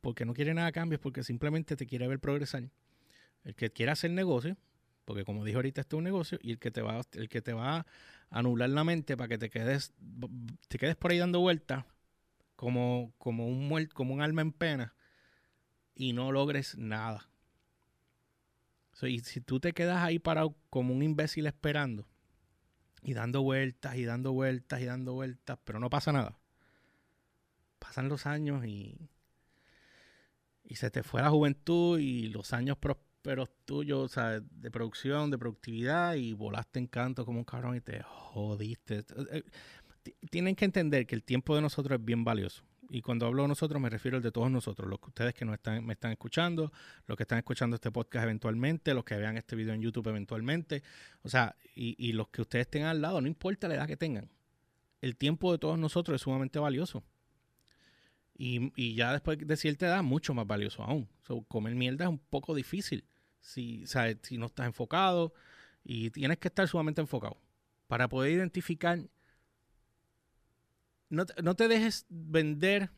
[0.00, 2.68] porque no quiere nada a porque simplemente te quiere ver progresar.
[3.44, 4.56] El que quiere hacer negocio,
[5.04, 7.40] porque como dije ahorita, esto es un negocio, y el que te va, el que
[7.40, 7.86] te va a
[8.30, 9.94] anular la mente para que te quedes,
[10.68, 11.84] te quedes por ahí dando vueltas
[12.56, 14.94] como, como, un como un alma en pena
[15.94, 17.28] y no logres nada.
[19.02, 22.06] y si tú te quedas ahí parado como un imbécil esperando
[23.02, 26.36] y dando vueltas y dando vueltas y dando vueltas, pero no pasa nada.
[27.78, 29.10] Pasan los años y,
[30.64, 34.70] y se te fue la juventud y los años prósperos pero tuyo, o sea, de
[34.70, 39.04] producción, de productividad y volaste en canto como un cabrón y te jodiste.
[39.32, 39.42] Eh,
[40.30, 42.64] tienen que entender que el tiempo de nosotros es bien valioso.
[42.90, 45.44] Y cuando hablo de nosotros me refiero al de todos nosotros, los que ustedes que
[45.44, 46.72] nos están, me están escuchando,
[47.06, 50.82] los que están escuchando este podcast eventualmente, los que vean este video en YouTube eventualmente,
[51.20, 53.98] o sea, y, y los que ustedes estén al lado, no importa la edad que
[53.98, 54.30] tengan.
[55.02, 57.04] El tiempo de todos nosotros es sumamente valioso.
[58.40, 61.08] Y, ya después de cierta edad, mucho más valioso aún.
[61.48, 63.04] comer mierda es un poco difícil
[63.40, 63.84] si,
[64.22, 65.34] si no estás enfocado
[65.82, 67.36] y tienes que estar sumamente enfocado
[67.88, 69.00] para poder identificar.
[71.10, 72.90] No, no te dejes vender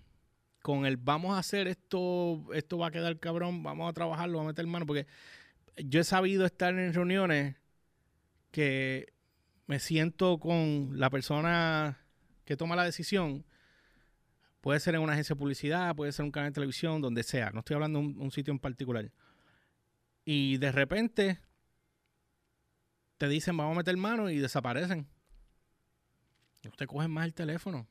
[0.61, 4.51] con el vamos a hacer esto, esto va a quedar cabrón, vamos a trabajarlo, vamos
[4.51, 5.07] a meter mano, porque
[5.77, 7.57] yo he sabido estar en reuniones
[8.51, 9.15] que
[9.67, 11.99] me siento con la persona
[12.45, 13.47] que toma la decisión
[14.61, 17.51] Puede ser en una agencia de publicidad, puede ser un canal de televisión, donde sea.
[17.51, 19.11] No estoy hablando de un, sitio en particular.
[20.25, 21.41] Y de repente
[23.17, 25.09] te dicen vamos a meter mano y desaparecen.
[26.63, 27.89] Y usted coge más el teléfono.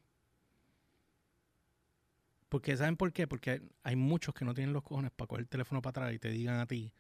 [2.50, 3.28] Porque ¿saben por qué?
[3.28, 6.20] Porque hay muchos que no tienen los cojones para coger el teléfono para atrás y
[6.20, 6.94] te digan a ti,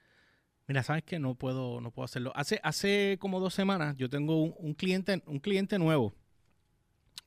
[0.70, 2.32] Mira, sabes que no puedo, no puedo hacerlo.
[2.36, 6.14] Hace, hace como dos semanas yo tengo un, cliente, un cliente nuevo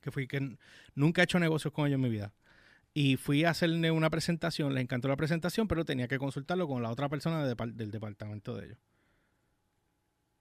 [0.03, 0.59] que fui que
[0.95, 2.35] nunca he hecho negocios con ellos en mi vida.
[2.93, 6.83] Y fui a hacerle una presentación, les encantó la presentación, pero tenía que consultarlo con
[6.83, 8.79] la otra persona del departamento de ellos.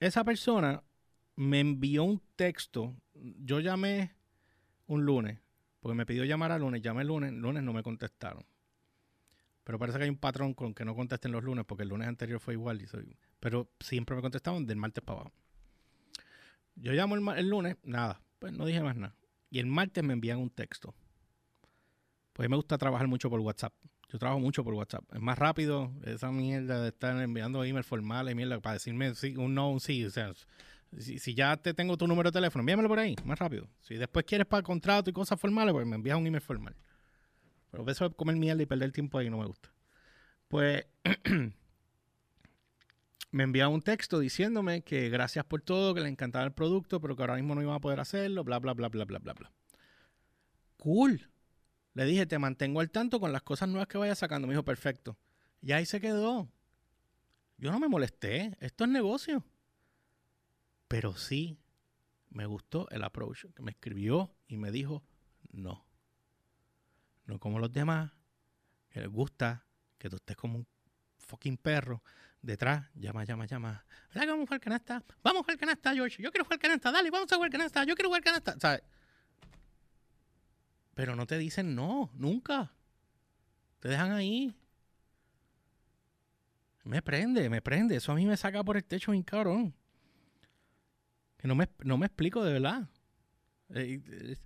[0.01, 0.83] Esa persona
[1.37, 2.95] me envió un texto.
[3.13, 4.15] Yo llamé
[4.87, 5.39] un lunes,
[5.79, 8.43] porque me pidió llamar al lunes, llamé el lunes, el lunes no me contestaron.
[9.63, 12.07] Pero parece que hay un patrón con que no contesten los lunes, porque el lunes
[12.07, 12.85] anterior fue igual.
[13.39, 15.35] Pero siempre me contestaban del martes para abajo.
[16.75, 19.15] Yo llamo el, lunes, nada, pues no dije más nada.
[19.51, 20.95] Y el martes me envían un texto.
[22.33, 23.73] Pues me gusta trabajar mucho por WhatsApp.
[24.09, 25.03] Yo trabajo mucho por WhatsApp.
[25.13, 29.69] Es más rápido esa mierda de estar enviando emails formales, mierda, para decirme un no,
[29.69, 30.03] un sí.
[30.05, 30.33] O sea,
[30.97, 33.69] si, ya te tengo tu número de teléfono, envíamelo por ahí, más rápido.
[33.79, 36.75] Si después quieres para contrato y cosas formales, pues me envías un email formal.
[37.71, 39.69] Pero eso de comer mierda y perder tiempo ahí no me gusta.
[40.47, 40.85] Pues
[43.31, 47.15] me envía un texto diciéndome que gracias por todo, que le encantaba el producto, pero
[47.15, 49.51] que ahora mismo no iba a poder hacerlo, bla, bla, bla, bla, bla, bla, bla.
[50.77, 51.29] Cool.
[51.93, 54.47] Le dije, te mantengo al tanto con las cosas nuevas que vaya sacando.
[54.47, 55.17] Me dijo, perfecto.
[55.61, 56.49] Y ahí se quedó.
[57.57, 58.57] Yo no me molesté.
[58.59, 59.45] Esto es negocio.
[60.87, 61.57] Pero sí
[62.29, 65.03] me gustó el approach me escribió y me dijo,
[65.51, 65.85] no.
[67.25, 68.11] No como los demás,
[68.89, 69.65] que les gusta
[69.97, 70.67] que tú estés como un
[71.17, 72.03] fucking perro
[72.41, 73.85] detrás, llama, llama, llama.
[74.13, 75.03] ¿Verdad vamos a jugar canasta?
[75.23, 76.21] Vamos a jugar canasta, George.
[76.21, 76.91] Yo quiero jugar canasta.
[76.91, 77.83] Dale, vamos a jugar canasta.
[77.83, 78.59] Yo quiero jugar canasta.
[78.59, 78.81] ¿Sabes?
[80.93, 82.71] Pero no te dicen no, nunca.
[83.79, 84.55] Te dejan ahí.
[86.83, 87.95] Me prende, me prende.
[87.95, 89.73] Eso a mí me saca por el techo bien cabrón.
[91.37, 92.89] Que no me, no me explico de verdad.
[93.73, 94.37] Eh, eh,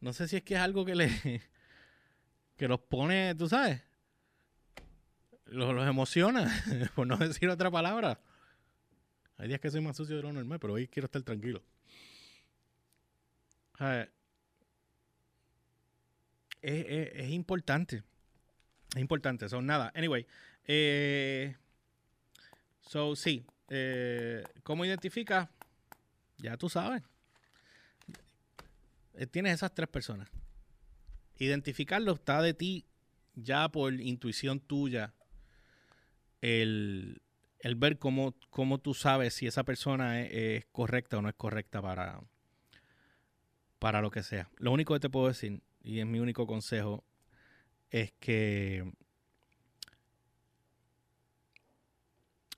[0.00, 1.08] no sé si es que es algo que le
[2.56, 3.82] que los pone, tú sabes,
[5.46, 6.50] los, emociona,
[6.94, 8.20] por no decir otra palabra.
[9.36, 11.62] Hay días que soy más sucio de lo normal, pero hoy quiero estar tranquilo.
[16.62, 18.02] es, importante.
[18.94, 19.48] Es importante.
[19.48, 19.92] Son nada.
[19.94, 20.26] Anyway.
[20.66, 21.56] Eh,
[22.80, 23.44] so, sí.
[23.68, 25.50] Eh, ¿Cómo identifica?
[26.38, 27.02] Ya tú sabes.
[29.14, 30.28] Eh, tienes esas tres personas.
[31.38, 32.84] Identificarlo está de ti
[33.34, 35.12] ya por intuición tuya.
[36.44, 37.22] El,
[37.76, 42.20] ver cómo, cómo, tú sabes si esa persona es, correcta o no es correcta para,
[43.78, 44.50] para lo que sea.
[44.58, 47.02] Lo único que te puedo decir, y es mi único consejo,
[47.90, 48.92] es que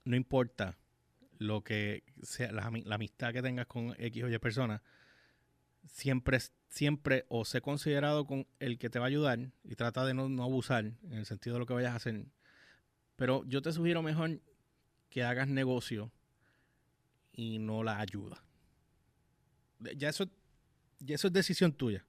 [0.03, 0.77] no importa
[1.37, 4.81] lo que sea, la, amistad que tengas con X o Y personas,
[5.85, 10.13] siempre, siempre o sé considerado con el que te va a ayudar y trata de
[10.13, 12.25] no, abusar en el sentido de lo que vayas a hacer.
[13.17, 14.39] Pero yo te sugiero mejor
[15.09, 16.11] que hagas negocio
[17.33, 18.43] y no la ayuda.
[19.95, 20.29] Ya eso,
[20.99, 22.05] ya eso es decisión tuya.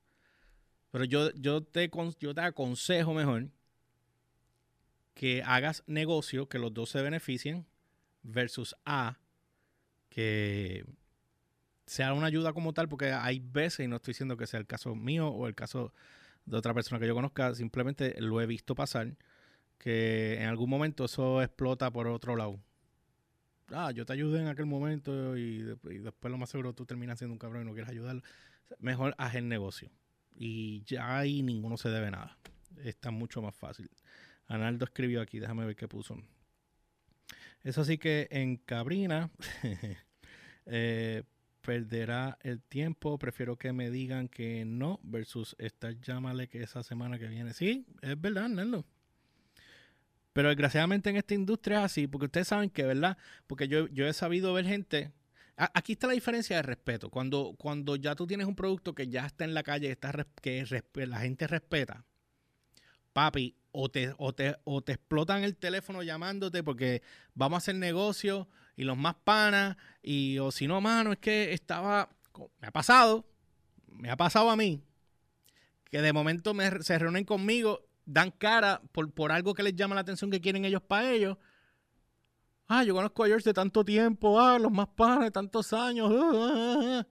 [0.91, 1.91] Pero yo, yo, te,
[2.21, 3.49] yo te aconsejo mejor
[5.15, 7.67] que hagas negocio, que los dos se beneficien,
[8.23, 9.19] versus A,
[10.09, 10.85] que
[11.87, 14.67] sea una ayuda como tal, porque hay veces, y no estoy diciendo que sea el
[14.67, 15.93] caso mío o el caso
[16.45, 19.17] de otra persona que yo conozca, simplemente lo he visto pasar,
[19.79, 22.61] que en algún momento eso explota por otro lado.
[23.71, 27.35] Ah, yo te ayudé en aquel momento y, después lo más seguro tú terminas siendo
[27.35, 28.23] un cabrón y no quieres ayudarlo.
[28.79, 29.91] Mejor haz el negocio.
[30.35, 32.37] Y ya ahí ninguno se debe nada.
[32.83, 33.91] Está mucho más fácil.
[34.47, 36.17] Analdo escribió aquí, déjame ver qué puso.
[37.63, 39.31] Eso sí que en Cabrina
[40.67, 41.25] eh,
[41.61, 43.19] perderá el tiempo.
[43.19, 47.53] Prefiero que me digan que no versus estar llámale que esa semana que viene.
[47.53, 48.87] Sí, es verdad, Nando.
[50.39, 53.19] Pero desgraciadamente en esta industria es así, porque ustedes saben que, ¿verdad?
[53.49, 55.11] Porque yo, yo he sabido ver gente.
[55.57, 57.11] aquí está la diferencia de respeto.
[57.11, 59.99] Cuando, cuando ya tú tienes un producto que ya está en la calle,
[60.41, 60.65] que
[60.95, 62.05] la gente respeta,
[63.13, 67.03] papi, o te, o, te, o te explotan el teléfono llamándote porque
[67.35, 71.53] vamos a hacer negocio y los más panas, y o si no, mano, es que
[71.53, 72.11] estaba,
[72.61, 73.27] me ha pasado,
[73.89, 74.85] me ha pasado a mí,
[75.91, 79.95] que de momento me, se reúnen conmigo, dan cara por, por algo que les llama
[79.95, 81.37] la atención que quieren ellos para ellos.
[82.67, 86.11] Ah, yo conozco a George de tanto tiempo, ah, los más panas de tantos años.
[86.13, 87.07] Ah, ah, ah,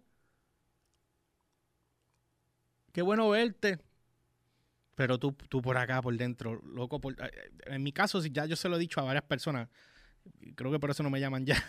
[2.91, 3.79] Qué bueno verte.
[4.95, 6.99] Pero tú, tú por acá, por dentro, loco.
[6.99, 9.69] Por, eh, en mi caso, ya yo se lo he dicho a varias personas
[10.55, 11.63] creo que por eso no me llaman ya.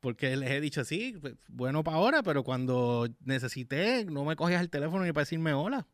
[0.00, 4.60] Porque les he dicho, sí, pues, bueno para ahora, pero cuando necesité, no me cogías
[4.60, 5.86] el teléfono ni para decirme hola.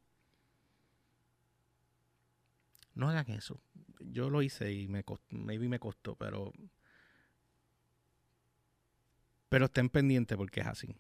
[2.95, 3.61] No hagan eso.
[4.01, 6.53] Yo lo hice y me costó, maybe me costó, pero
[9.51, 10.97] Pero estén pendientes porque es así.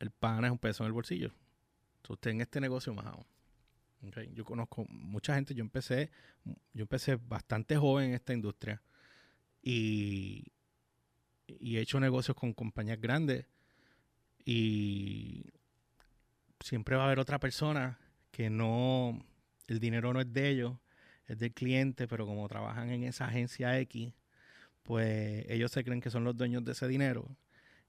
[0.00, 1.32] El pan es un peso en el bolsillo.
[2.08, 3.24] usted en este negocio más aún.
[4.34, 6.10] Yo conozco mucha gente, yo empecé,
[6.74, 8.82] yo empecé bastante joven en esta industria
[9.62, 10.44] y,
[11.46, 13.46] y he hecho negocios con compañías grandes
[14.44, 15.44] y
[16.58, 17.96] siempre va a haber otra persona
[18.32, 19.24] que no,
[19.68, 20.76] el dinero no es de ellos,
[21.26, 24.12] es del cliente, pero como trabajan en esa agencia X,
[24.82, 27.28] pues ellos se creen que son los dueños de ese dinero.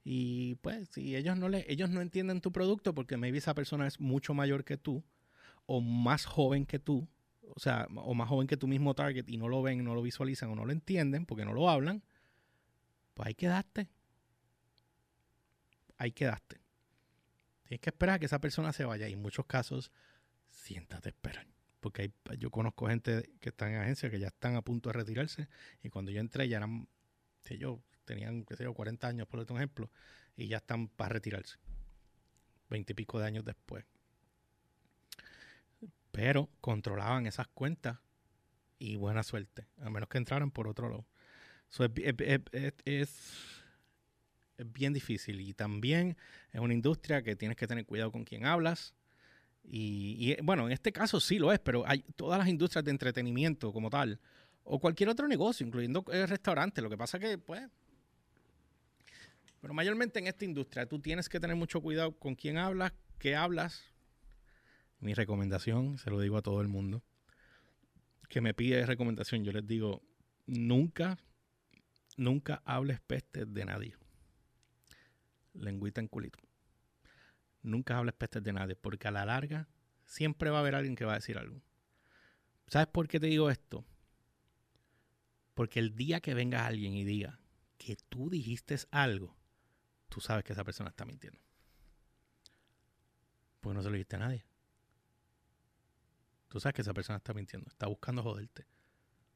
[0.03, 3.87] Y pues si ellos no le, ellos no entienden tu producto porque maybe esa persona
[3.87, 5.03] es mucho mayor que tú
[5.65, 7.07] o más joven que tú,
[7.55, 10.01] o sea, o más joven que tu mismo target y no lo ven, no lo
[10.01, 12.03] visualizan o no lo entienden porque no lo hablan,
[13.13, 13.87] pues ahí quedaste.
[15.97, 16.59] Ahí quedaste.
[17.63, 19.07] Tienes que esperar a que esa persona se vaya.
[19.07, 19.91] Y en muchos casos,
[20.63, 21.47] siéntate a esperar.
[21.79, 25.49] Porque yo conozco gente que está en agencia que ya están a punto de retirarse.
[25.81, 26.87] Y cuando yo entré, ya eran,
[27.59, 29.91] yo, tenían, qué sé yo, 40 años, por ejemplo,
[30.37, 31.57] y ya están para retirarse.
[32.69, 33.83] Veinte y pico de años después.
[36.11, 37.99] Pero controlaban esas cuentas
[38.79, 41.05] y buena suerte, a menos que entraran por otro lado.
[42.85, 43.63] es,
[44.57, 46.15] bien difícil y también
[46.51, 48.93] es una industria que tienes que tener cuidado con quién hablas.
[49.63, 53.71] Y, bueno, en este caso sí lo es, pero hay todas las industrias de entretenimiento
[53.71, 54.19] como tal,
[54.63, 56.81] o cualquier otro negocio, incluyendo el restaurante.
[56.81, 57.69] Lo que pasa que, pues,
[59.61, 63.35] pero mayormente en esta industria tú tienes que tener mucho cuidado con quién hablas, qué
[63.35, 63.83] hablas.
[64.99, 67.01] Mi recomendación, se lo digo a todo el mundo,
[68.29, 70.01] que me pide recomendación, yo les digo,
[70.45, 71.17] nunca,
[72.17, 73.95] nunca hables peste de nadie.
[75.53, 76.39] Lengüita en culito.
[77.63, 79.67] Nunca hables peste de nadie, porque a la larga
[80.05, 81.61] siempre va a haber alguien que va a decir algo.
[82.67, 83.85] ¿Sabes por qué te digo esto?
[85.53, 87.39] Porque el día que venga alguien y diga
[87.77, 89.35] que tú dijiste algo,
[90.09, 91.39] tú sabes que esa persona está mintiendo.
[93.59, 94.45] Porque no se lo dijiste a nadie.
[96.49, 98.67] Tú sabes que esa persona está mintiendo, está buscando joderte.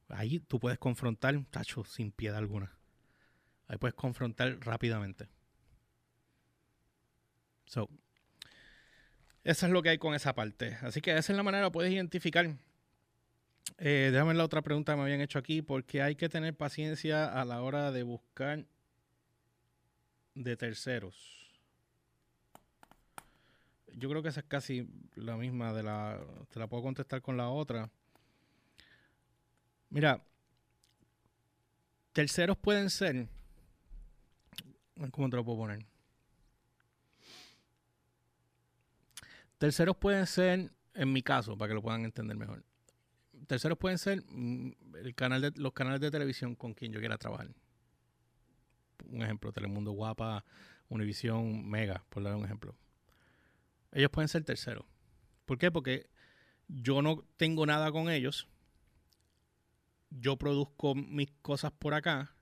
[0.09, 2.77] Ahí tú puedes confrontar, tacho, sin piedad alguna.
[3.67, 5.27] Ahí puedes confrontar rápidamente.
[7.65, 7.89] So,
[9.47, 10.77] eso es lo que hay con esa parte.
[10.81, 12.45] Así que esa es la manera, puedes identificar.
[13.77, 17.25] Eh, déjame la otra pregunta que me habían hecho aquí, porque hay que tener paciencia
[17.25, 18.65] a la hora de buscar
[20.35, 21.61] de terceros.
[23.93, 24.85] Yo creo que esa es casi
[25.15, 26.19] la misma de la.
[26.49, 27.89] Te la puedo contestar con la otra.
[29.89, 30.21] Mira,
[32.11, 33.29] terceros pueden ser.
[35.11, 35.96] ¿Cómo te lo puedo poner?
[39.57, 42.63] Terceros pueden ser, en mi caso, para que lo puedan entender mejor.
[43.47, 44.71] Terceros pueden ser mm,
[45.03, 47.49] el canal de, los canales de televisión con quien yo quiera trabajar
[49.09, 50.43] un ejemplo, Telemundo Guapa,
[50.89, 52.75] Univisión, Mega, por dar un ejemplo.
[53.91, 54.85] Ellos pueden ser terceros.
[55.45, 55.71] ¿Por qué?
[55.71, 56.09] Porque
[56.67, 58.47] yo no tengo nada con ellos.
[60.09, 62.35] Yo produzco mis cosas por acá.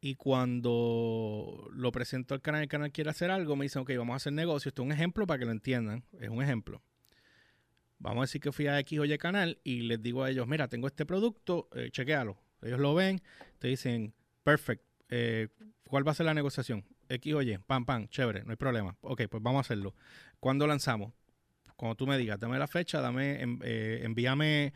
[0.00, 4.14] Y cuando lo presento al canal, el canal quiere hacer algo, me dicen, ok, vamos
[4.14, 4.70] a hacer negocio.
[4.70, 6.04] Esto es un ejemplo para que lo entiendan.
[6.18, 6.82] Es un ejemplo.
[7.98, 10.46] Vamos a decir que fui a X o Y canal y les digo a ellos,
[10.48, 12.38] mira, tengo este producto, eh, chequealo.
[12.62, 13.20] Ellos lo ven,
[13.58, 15.48] te dicen, perfect, eh,
[15.84, 16.86] ¿cuál va a ser la negociación?
[17.10, 18.96] X o Y, pam, pam, chévere, no hay problema.
[19.02, 19.94] Ok, pues vamos a hacerlo.
[20.38, 21.12] ¿Cuándo lanzamos?
[21.76, 24.72] Cuando tú me digas, dame la fecha, dame, eh, envíame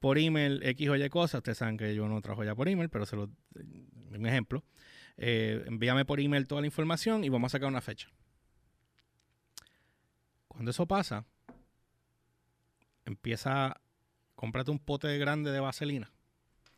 [0.00, 1.38] por email X o Y cosas.
[1.38, 3.30] Ustedes saben que yo no trabajo ya por email, pero se lo,
[4.10, 4.64] un ejemplo.
[5.16, 8.08] Eh, envíame por email toda la información y vamos a sacar una fecha.
[10.46, 11.26] Cuando eso pasa,
[13.04, 13.80] empieza,
[14.34, 16.12] cómprate un pote grande de vaselina.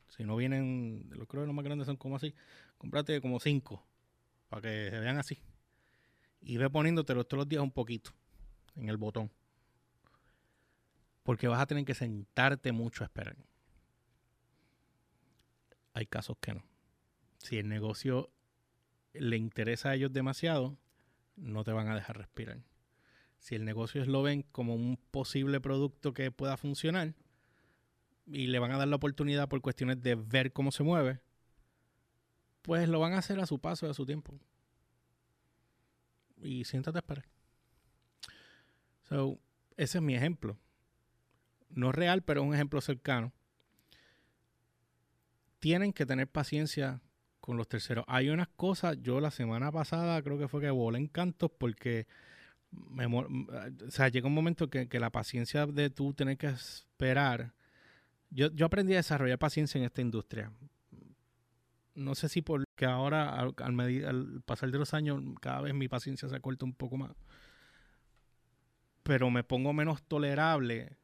[0.09, 2.35] Si no vienen, los creo que los más grandes son como así.
[2.79, 3.87] Cómprate como cinco
[4.49, 5.39] para que se vean así.
[6.41, 8.13] Y ve poniéndotelo todos los días un poquito
[8.75, 9.31] en el botón.
[11.23, 13.37] Porque vas a tener que sentarte mucho a esperar.
[15.93, 16.65] Hay casos que no.
[17.39, 18.31] Si el negocio
[19.13, 20.77] le interesa a ellos demasiado,
[21.37, 22.61] no te van a dejar respirar.
[23.39, 27.15] Si el negocio lo ven como un posible producto que pueda funcionar
[28.27, 31.21] y le van a dar la oportunidad por cuestiones de ver cómo se mueve,
[32.63, 34.39] pues lo van a hacer a su paso y a su tiempo.
[36.43, 37.27] Y siéntate a esperar.
[39.09, 39.39] So,
[39.77, 40.59] ese es mi ejemplo.
[41.71, 43.33] No real, pero es un ejemplo cercano.
[45.59, 47.01] Tienen que tener paciencia
[47.41, 48.05] con los terceros.
[48.09, 52.07] Hay unas cosas, yo la semana pasada creo que fue que volé en cantos porque
[52.73, 57.53] o sea, llega un momento que, que, la paciencia de tú tener que esperar.
[58.31, 60.53] Yo, yo aprendí a desarrollar paciencia en esta industria
[61.95, 66.29] no sé si porque ahora al, al, pasar de los años cada vez mi paciencia
[66.29, 67.13] se acorta un poco más.
[69.03, 70.97] Pero me pongo menos tolerable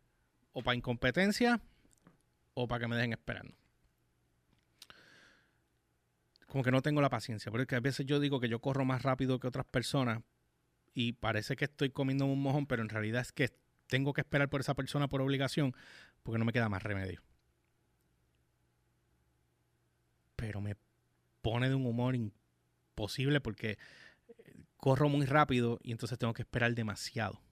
[0.56, 1.60] o para incompetencia
[2.54, 3.54] o para que me dejen esperando.
[6.46, 9.02] Como que no tengo la paciencia, porque a veces yo digo que yo corro más
[9.02, 10.22] rápido que otras personas
[10.94, 13.50] y parece que estoy comiendo un mojón, pero en realidad es que
[13.86, 15.74] tengo que esperar por esa persona por obligación
[16.22, 17.22] porque no me queda más remedio.
[20.36, 20.76] Pero me
[21.42, 23.76] pone de un humor imposible porque
[24.78, 27.45] corro muy rápido y entonces tengo que esperar demasiado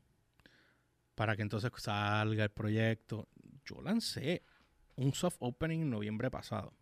[1.14, 3.28] para que entonces salga el proyecto.
[3.64, 4.42] Yo lancé
[4.96, 6.72] un soft opening en noviembre pasado.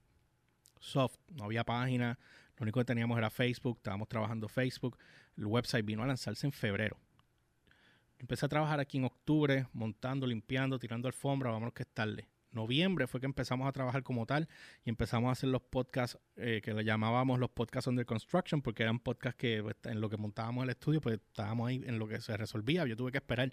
[0.80, 2.18] Soft, no había página,
[2.56, 4.98] lo único que teníamos era Facebook, estábamos trabajando Facebook,
[5.36, 6.98] el website vino a lanzarse en febrero.
[8.18, 12.28] Empecé a trabajar aquí en octubre, montando, limpiando, tirando alfombra, vámonos que es tarde.
[12.52, 14.46] Noviembre fue que empezamos a trabajar como tal
[14.84, 18.82] y empezamos a hacer los podcasts eh, que le llamábamos los podcasts under construction porque
[18.82, 22.06] eran podcasts que pues, en lo que montábamos el estudio pues estábamos ahí en lo
[22.06, 22.86] que se resolvía.
[22.86, 23.52] Yo tuve que esperar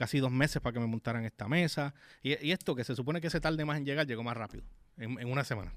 [0.00, 1.92] casi dos meses para que me montaran esta mesa
[2.22, 4.64] y, esto que se supone que se tarde más en llegar llegó más rápido,
[4.96, 5.74] en, una semana.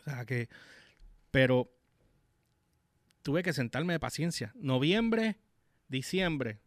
[0.00, 0.50] O sea que,
[1.30, 1.72] pero
[3.22, 4.52] tuve que sentarme de paciencia.
[4.54, 5.38] Noviembre,
[5.88, 6.60] diciembre,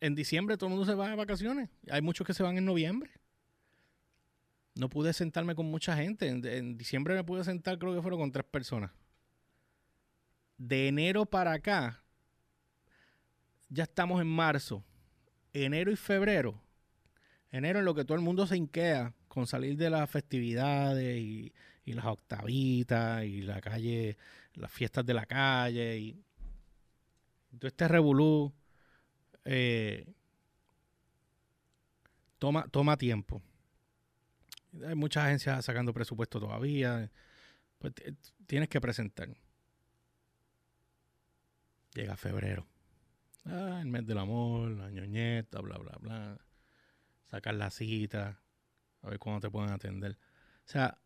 [0.00, 1.70] en diciembre todo el mundo se va de vacaciones.
[1.90, 3.10] Hay muchos que se van en noviembre.
[4.76, 6.28] No pude sentarme con mucha gente.
[6.28, 8.92] En, diciembre me pude sentar, creo que fueron con tres personas.
[10.56, 12.00] De enero para acá,
[13.68, 14.84] ya estamos en marzo.
[15.52, 16.60] Enero y febrero.
[17.50, 21.52] Enero en lo que todo el mundo se inquea con salir de las festividades y,
[21.86, 24.18] las octavitas y la calle,
[24.52, 26.22] las fiestas de la calle y
[27.58, 28.52] todo este revolú
[29.46, 30.06] eh,
[32.38, 33.40] toma, toma tiempo.
[34.86, 37.10] Hay muchas agencias sacando presupuesto todavía.
[37.78, 37.94] Pues
[38.46, 39.30] tienes que presentar.
[41.94, 42.66] Llega febrero.
[43.48, 46.38] Ah, el mes del amor, la ñoñeta, bla, bla, bla.
[47.24, 48.40] Sacar la cita.
[49.02, 50.18] A ver cuándo te pueden atender.
[50.66, 50.98] O sea,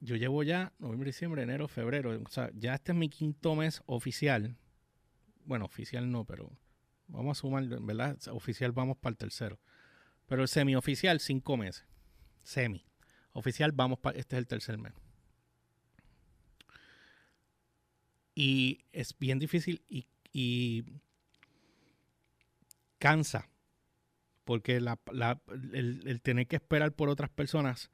[0.00, 2.20] yo llevo ya noviembre, diciembre, enero, febrero.
[2.24, 4.56] O sea, ya este es mi quinto mes oficial.
[5.44, 6.50] Bueno, oficial no, pero
[7.12, 8.18] Vamos a sumar, ¿verdad?
[8.30, 9.60] Oficial vamos para el tercero.
[10.26, 11.84] Pero el semioficial, cinco meses.
[12.42, 12.86] Semi.
[13.32, 14.18] Oficial, vamos para.
[14.18, 14.94] Este es el tercer mes.
[18.34, 20.06] Y es bien difícil y,
[22.98, 23.48] cansa.
[24.44, 27.90] Porque el, tener que esperar por otras personas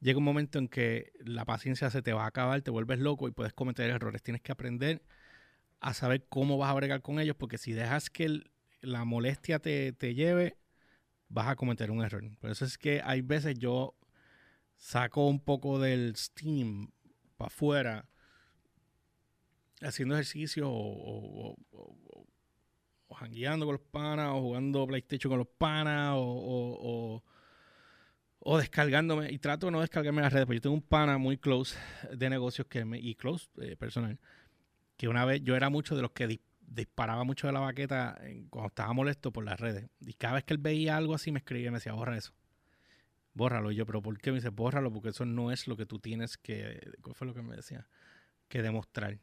[0.00, 3.28] llega un momento en que la paciencia se te va a acabar, te vuelves loco
[3.28, 4.22] y puedes cometer errores.
[4.22, 5.02] Tienes que aprender
[5.80, 8.42] a saber cómo vas a bregar con ellos, porque si dejas que
[8.80, 10.56] la molestia te, lleve,
[11.28, 12.24] vas a cometer un error.
[12.38, 13.96] Por eso es que hay veces yo
[14.76, 16.90] saco un poco del steam
[17.36, 18.08] para afuera
[19.82, 21.56] haciendo ejercicio o, o,
[23.08, 27.22] con los panas o jugando PlayStation con los panas o,
[28.40, 31.36] o, descargándome y trato de no descargarme las redes, porque yo tengo un pana muy
[31.36, 31.76] close
[32.12, 34.18] de negocios que me, y close eh, personal
[35.02, 38.20] que una vez yo era mucho de los que disparaba mucho de la baqueta
[38.50, 39.90] cuando estaba molesto por las redes.
[40.00, 42.32] Y cada vez que él veía algo así me escribía y me decía, borra eso.
[43.34, 43.72] Bórralo.
[43.72, 44.30] Y yo, pero ¿por qué?
[44.30, 46.92] Me dice, bórralo porque eso no es lo que tú tienes que...
[47.02, 47.88] ¿Cuál fue lo que me decía?
[48.48, 49.18] Que demostrar.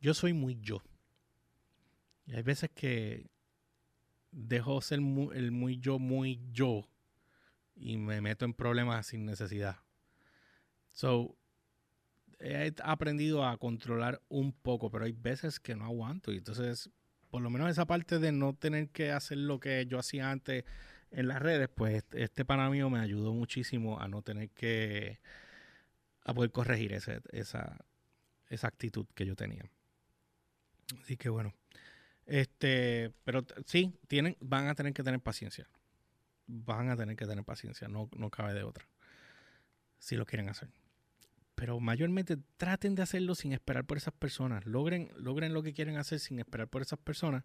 [0.00, 0.82] Yo soy muy yo.
[2.26, 3.26] Y hay veces que
[4.30, 6.88] dejo ser el muy yo, muy yo.
[7.74, 9.78] Y me meto en problemas sin necesidad.
[10.92, 11.36] So,
[12.38, 16.32] he aprendido a controlar un poco, pero hay veces que no aguanto.
[16.32, 16.90] Y entonces,
[17.30, 20.64] por lo menos esa parte de no tener que hacer lo que yo hacía antes
[21.10, 25.20] en las redes, pues este, este pana mío me ayudó muchísimo a no tener que,
[26.24, 29.70] a poder corregir esa, esa actitud que yo tenía.
[31.00, 31.54] Así que bueno,
[32.26, 35.68] este, pero sí, tienen, van a tener que tener paciencia.
[36.46, 38.86] Van a tener que tener paciencia, no, no cabe de otra.
[39.98, 40.68] Si lo quieren hacer
[41.54, 44.66] pero mayormente traten de hacerlo sin esperar por esas personas.
[44.66, 47.44] Logren, logren lo que quieren hacer sin esperar por esas personas.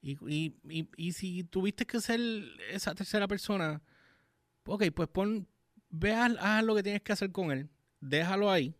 [0.00, 2.20] Y, y, y, y si tuviste que ser
[2.70, 3.82] esa tercera persona,
[4.64, 5.48] ok, pues pon,
[5.90, 7.68] ve, haz, lo que tienes que hacer con él.
[8.00, 8.74] Déjalo ahí.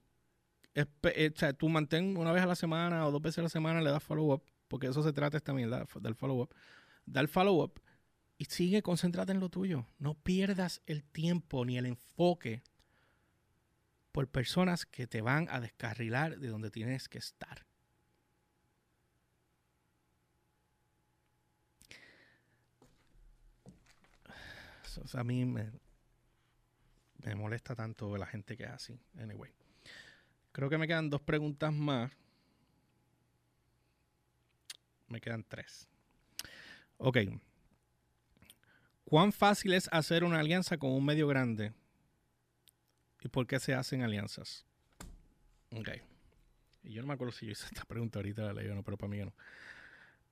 [0.75, 3.49] Eh, o sea, tú mantén una vez a la semana o dos veces a la
[3.49, 6.55] semana, le das follow-up, porque eso se trata también, del follow-up.
[7.07, 7.81] Da el follow-up
[8.39, 9.87] y sigue, concéntrate en lo tuyo.
[9.99, 12.63] No pierdas el tiempo ni el enfoque
[14.13, 17.67] por personas que te van a descarrilar de donde tienes que estar.
[25.15, 25.71] a mí me,
[27.25, 29.01] me molesta tanto la gente que es así.
[29.19, 29.60] Anyway.
[30.53, 32.11] Creo que me quedan dos preguntas más.
[35.09, 35.89] Me quedan tres.
[36.99, 37.19] Ok.
[39.05, 41.73] ¿Cuán fácil es hacer una alianza con un medio grande?
[43.21, 44.65] ¿Y por qué se hacen alianzas?
[45.73, 45.89] Ok.
[46.85, 48.83] Y yo no me acuerdo si yo hice esta pregunta ahorita, la leí o no,
[48.83, 49.35] pero para mí no.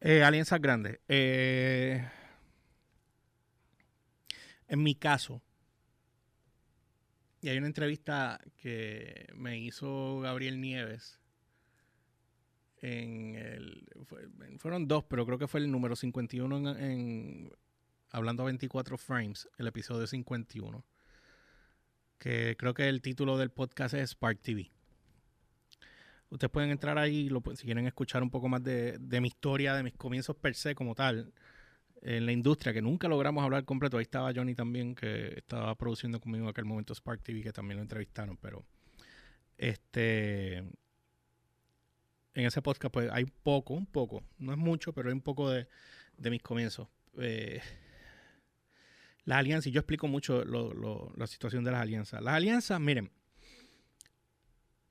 [0.00, 1.00] Eh, alianzas grandes.
[1.08, 2.08] Eh,
[4.68, 5.42] en mi caso,
[7.40, 11.20] y hay una entrevista que me hizo Gabriel Nieves.
[12.80, 13.88] En el,
[14.58, 17.50] fueron dos, pero creo que fue el número 51 en,
[18.10, 20.84] Hablando a 24 Frames, el episodio 51.
[22.18, 24.70] Que creo que el título del podcast es Spark TV.
[26.30, 29.82] Ustedes pueden entrar ahí si quieren escuchar un poco más de, de mi historia, de
[29.82, 31.32] mis comienzos per se como tal
[32.02, 33.98] en la industria, que nunca logramos hablar completo.
[33.98, 37.76] Ahí estaba Johnny también, que estaba produciendo conmigo en aquel momento Spark TV, que también
[37.76, 38.64] lo entrevistaron, pero
[39.56, 40.58] este
[42.38, 45.50] en ese podcast pues hay poco, un poco, no es mucho, pero hay un poco
[45.50, 45.66] de,
[46.18, 46.86] mis comienzos.
[47.18, 47.60] Eh,
[49.24, 52.22] las alianzas, y yo explico mucho la situación de las alianzas.
[52.22, 53.10] Las alianzas, miren,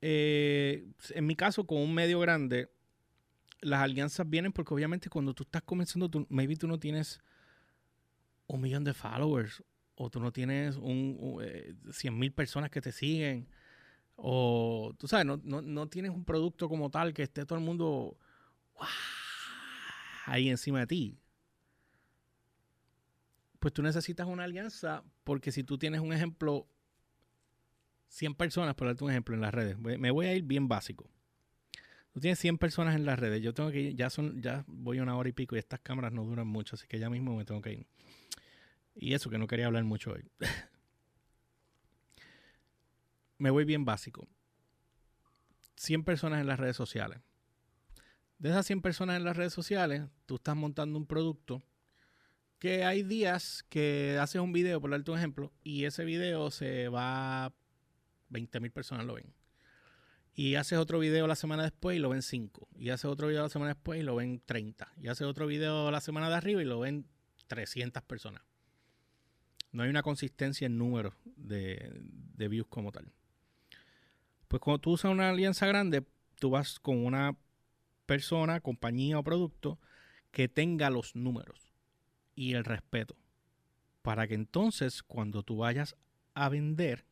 [0.01, 2.69] eh, en mi caso con un medio grande,
[3.61, 7.21] las alianzas vienen porque obviamente cuando tú estás comenzando, maybe tú no tienes
[8.47, 9.63] un millón de followers
[9.95, 11.39] o tú no tienes un,
[11.91, 13.47] 100 eh, mil personas que te siguen
[14.15, 18.17] o tú sabes, no, no, tienes un producto como tal que esté todo el mundo
[20.25, 21.19] ahí encima de ti.
[23.59, 26.67] Pues tú necesitas una alianza porque si tú tienes un ejemplo,
[28.09, 31.09] 100 personas, por darte un ejemplo en las redes, me voy a ir bien básico
[32.17, 33.43] Tú tienes 100 personas en las redes.
[33.43, 36.11] Yo tengo que ir, ya son, ya voy una hora y pico y estas cámaras
[36.11, 37.87] no duran mucho, así que ya mismo me tengo que ir.
[38.95, 40.27] Y eso que no quería hablar mucho hoy.
[43.37, 44.27] me voy bien básico.
[45.75, 47.19] 100 personas en las redes sociales.
[48.39, 51.61] De esas 100 personas en las redes sociales, tú estás montando un producto
[52.57, 56.89] que hay días que haces un video, por darte un ejemplo, y ese video se
[56.89, 57.53] va,
[58.29, 59.36] 20 mil personas lo ven.
[60.39, 62.67] Y haces otro video la semana después y lo ven 5.
[62.77, 64.93] Y haces otro video la semana después y lo ven 30.
[65.01, 67.07] Y haces otro video la semana de arriba y lo ven
[67.47, 68.43] 300 personas.
[69.71, 71.91] No hay una consistencia en números de,
[72.35, 73.11] de views como tal.
[74.47, 76.05] Pues cuando tú usas una alianza grande,
[76.39, 77.35] tú vas con una
[78.05, 79.79] persona, compañía o producto
[80.29, 81.71] que tenga los números
[82.35, 83.15] y el respeto.
[84.03, 85.95] Para que entonces cuando tú vayas
[86.35, 87.05] a vender,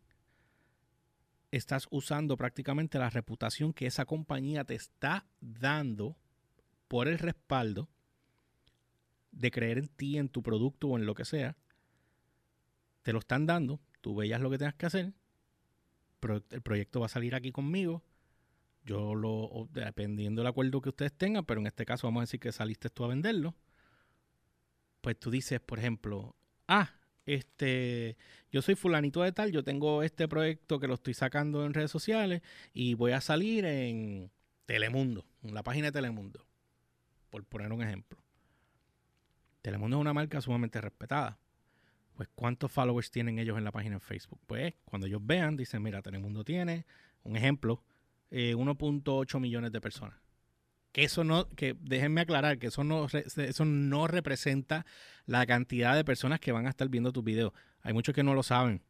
[1.58, 6.18] estás usando prácticamente la reputación que esa compañía te está dando
[6.88, 7.89] por el respaldo
[9.32, 11.58] de creer en ti, en tu producto o en lo que sea.
[13.03, 15.14] Te lo están dando, tú veas lo que tengas que hacer,
[16.49, 18.03] el proyecto va a salir aquí conmigo.
[18.84, 22.39] Yo lo, dependiendo del acuerdo que ustedes tengan, pero en este caso vamos a decir
[22.39, 23.56] que saliste tú a venderlo.
[25.01, 26.36] Pues tú dices, por ejemplo,
[26.68, 26.91] ah,
[27.26, 28.18] este,
[28.52, 31.92] yo soy fulanito de tal, yo tengo este proyecto que lo estoy sacando en redes
[31.92, 32.42] sociales
[32.74, 34.32] y voy a salir en
[34.66, 36.46] Telemundo, en la página de Telemundo,
[37.30, 38.20] por poner un ejemplo.
[39.62, 41.39] Telemundo es una marca sumamente respetada.
[42.16, 44.39] Pues ¿cuántos followers tienen ellos en la página en Facebook?
[44.47, 46.86] Pues cuando ellos vean, dicen, mira, Telemundo tiene,
[47.24, 47.84] un ejemplo,
[48.32, 50.25] 1.8 eh, millones de personas
[50.96, 54.86] que eso no, que déjenme aclarar que eso no, eso no representa
[55.26, 57.51] la cantidad de personas que van a estar viendo tus videos.
[57.82, 58.82] Hay muchos que no lo saben.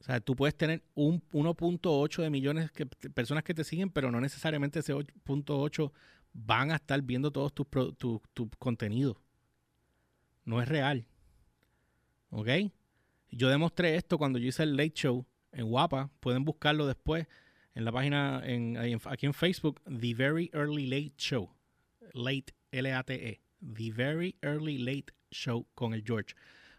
[0.00, 4.10] O sea, tú puedes tener un 1.8 de millones de personas que te siguen, pero
[4.10, 5.92] no necesariamente ese 8.8
[6.32, 9.16] van a estar viendo todos tus tu, tu contenidos.
[10.44, 11.06] No es real.
[12.30, 12.48] ¿Ok?
[13.30, 16.10] Yo demostré esto cuando yo hice el Late Show en Guapa.
[16.18, 17.28] Pueden buscarlo después
[17.74, 18.76] en la página, en,
[19.06, 21.50] aquí en Facebook, The Very Early Late Show.
[22.12, 23.40] Late, L-A-T-E.
[23.60, 26.34] The Very Early Late Show con el George.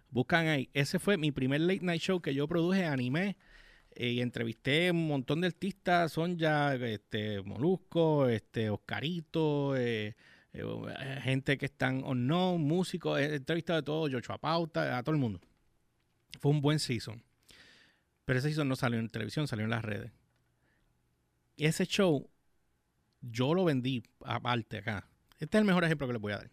[0.09, 0.69] Buscan ahí.
[0.73, 3.37] Ese fue mi primer late night show que yo produje, animé
[3.91, 10.17] eh, y entrevisté un montón de artistas, son ya este, Molusco, este, Oscarito, eh,
[10.51, 15.15] eh, gente que están o no, músicos, he entrevistado de todo, Joshua Pauta, a todo
[15.15, 15.39] el mundo.
[16.41, 17.23] Fue un buen season.
[18.25, 20.11] Pero ese season no salió en televisión, salió en las redes
[21.57, 22.29] ese show
[23.21, 25.07] yo lo vendí aparte acá.
[25.39, 26.51] Este es el mejor ejemplo que les voy a dar.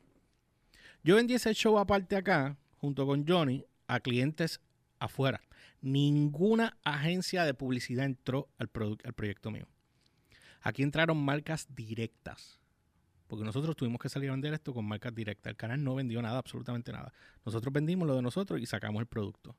[1.03, 4.61] Yo vendí ese show aparte acá, junto con Johnny, a clientes
[4.99, 5.41] afuera.
[5.81, 8.71] Ninguna agencia de publicidad entró al,
[9.05, 9.67] al proyecto mío.
[10.61, 12.59] Aquí entraron marcas directas.
[13.29, 15.51] Porque nosotros tuvimos que salir a vender esto con marcas directas.
[15.51, 17.13] El canal no vendió nada, absolutamente nada.
[17.45, 19.55] Nosotros vendimos lo de nosotros y sacamos el producto.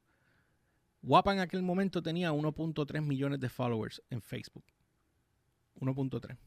[1.01, 4.65] Guapa en aquel momento tenía 1.3 millones de followers en Facebook.
[5.80, 6.38] 1.3.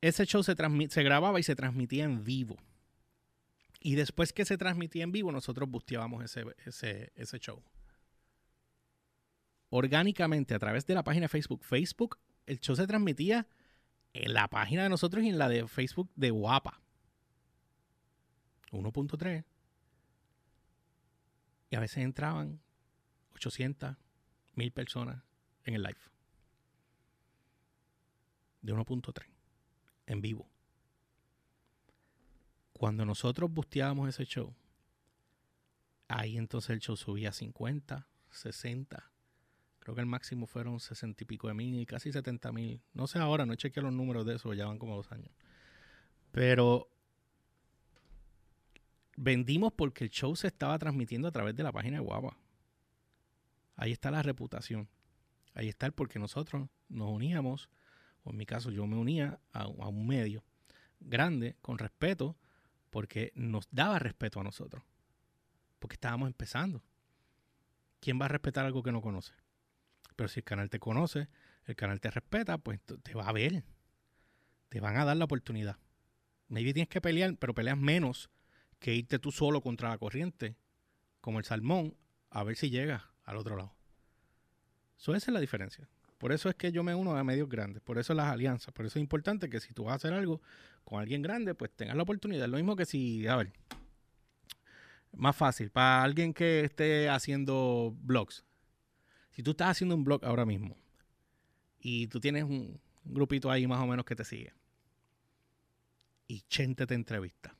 [0.00, 0.54] Ese show se,
[1.02, 2.56] grababa y se transmitía en vivo.
[3.80, 7.62] Y después que se transmitía en vivo, nosotros busteábamos ese show.
[9.70, 11.64] Orgánicamente, a través de la página de Facebook.
[11.64, 13.46] Facebook, el show se transmitía
[14.12, 16.80] en la página de nosotros y en la de Facebook de Guapa.
[18.70, 19.44] 1.3.
[21.70, 22.60] Y a veces entraban
[23.34, 23.96] 800,
[24.54, 25.22] 1000 personas
[25.64, 26.15] en el live.
[28.66, 29.24] De 1.3.
[30.06, 30.50] En vivo.
[32.72, 34.52] Cuando nosotros busteábamos ese show,
[36.08, 39.10] ahí entonces el show subía a 50, 60.
[39.78, 42.82] Creo que el máximo fueron 60 y pico de mil, casi 70 mil.
[42.92, 45.30] No sé ahora, no chequeé los números de eso, ya van como dos años.
[46.32, 46.90] Pero
[49.16, 52.36] vendimos porque el show se estaba transmitiendo a través de la página de Guapa.
[53.76, 54.88] Ahí está la reputación.
[55.54, 57.70] Ahí está el porque nosotros nos uníamos,
[58.30, 60.44] en mi caso yo me unía a, un medio
[61.00, 62.36] grande, con respeto,
[62.90, 64.82] porque nos daba respeto a nosotros.
[65.78, 66.82] Porque estábamos empezando.
[68.00, 69.32] ¿Quién va a respetar algo que no conoce?
[70.16, 71.28] Pero si el canal te conoce,
[71.64, 73.64] el canal te respeta, pues te va a ver.
[74.68, 75.76] Te van a dar la oportunidad.
[76.48, 78.30] Maybe tienes que pelear, pero peleas menos
[78.78, 80.56] que irte tú solo contra la corriente,
[81.20, 81.96] como el salmón,
[82.30, 83.74] a ver si llegas al otro lado.
[84.98, 85.88] Eso esa es la diferencia.
[86.18, 88.86] Por eso es que yo me uno a medios grandes, por eso las alianzas, por
[88.86, 90.40] eso es importante que si tú vas a hacer algo
[90.84, 92.48] con alguien grande, pues tengas la oportunidad.
[92.48, 93.52] Lo mismo que si, a ver,
[95.12, 98.44] más fácil, para alguien que esté haciendo blogs.
[99.30, 100.76] Si tú estás haciendo un blog ahora mismo
[101.78, 104.52] y tú tienes un, grupito ahí más o menos que te sigue
[106.26, 107.56] y Chente te entrevista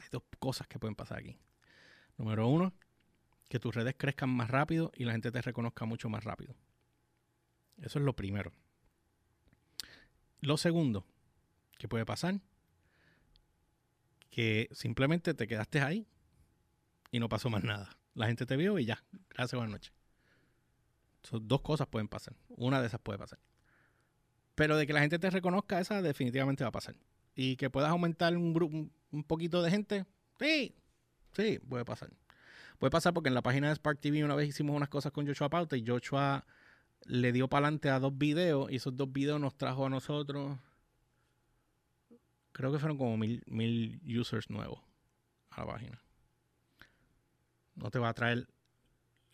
[0.00, 1.38] hay dos cosas que pueden pasar aquí.
[2.16, 2.72] Número uno,
[3.50, 6.54] que tus redes crezcan más rápido y la gente te reconozca mucho más rápido.
[7.78, 8.52] Eso es lo primero.
[10.40, 11.04] Lo segundo
[11.76, 12.40] que puede pasar,
[14.30, 16.06] que simplemente te quedaste ahí
[17.10, 17.98] y no pasó más nada.
[18.14, 19.02] La gente te vio y ya.
[19.30, 19.92] Gracias, buenas noches.
[21.24, 22.36] Son dos cosas pueden pasar.
[22.50, 23.40] Una de esas puede pasar.
[24.54, 26.94] Pero de que la gente te reconozca, esa definitivamente va a pasar.
[27.34, 30.06] Y que puedas aumentar un un poquito de gente,
[30.38, 30.76] sí,
[31.32, 32.10] sí, puede pasar.
[32.80, 35.26] Puede pasar porque en la página de Spark TV una vez hicimos unas cosas con
[35.26, 36.46] Joshua Pauta y Joshua
[37.04, 40.58] le dio para adelante a dos videos y esos dos videos nos trajo a nosotros,
[42.52, 44.80] creo que fueron como mil, mil users nuevos
[45.50, 46.02] a la página.
[47.74, 48.48] No te va a traer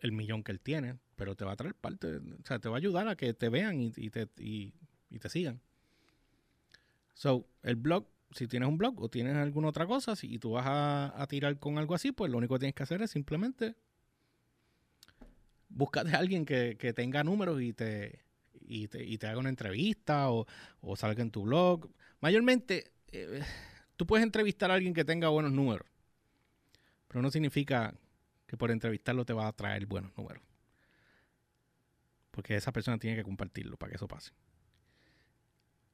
[0.01, 2.75] el millón que él tiene, pero te va a traer parte, o sea, te va
[2.75, 4.73] a ayudar a que te vean y, te, y
[5.21, 5.61] te sigan.
[7.15, 10.67] So, el blog si tienes un blog o tienes alguna otra cosa, si tú vas
[10.67, 13.75] a, tirar con algo así, pues lo único que tienes que hacer es simplemente
[15.69, 18.25] búscate a alguien que, tenga números y te,
[18.61, 20.47] y te, haga una entrevista o,
[20.97, 21.91] salga en tu blog.
[22.21, 23.43] Mayormente, eh,
[23.97, 25.87] tú puedes entrevistar a alguien que tenga buenos números,
[27.09, 27.95] pero no significa
[28.47, 30.43] que por entrevistarlo te va a traer buenos números.
[32.31, 34.33] Porque esa persona tiene que compartirlo para que eso pase.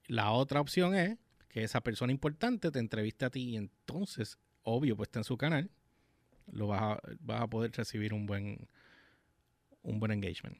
[0.07, 1.17] La otra opción es
[1.53, 5.37] que esa persona importante te entreviste a ti y entonces, obvio, pues está en su
[5.37, 5.71] canal,
[6.51, 8.69] lo vas a, vas a poder recibir un buen,
[9.83, 10.57] un buen engagement.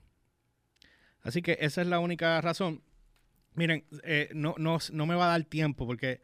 [1.23, 2.83] Así que esa es la única razón.
[3.55, 6.21] Miren, eh, no, no, no, me va a dar tiempo porque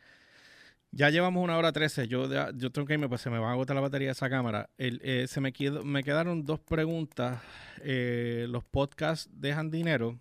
[0.90, 2.07] ya llevamos una hora trece.
[2.07, 4.28] Yo, yo tengo que irme, pues se me va a agotar la batería de esa
[4.28, 4.69] cámara.
[4.77, 5.53] Eh, se me,
[5.85, 7.40] me quedaron dos preguntas.
[7.81, 10.19] Eh, los podcasts dejan dinero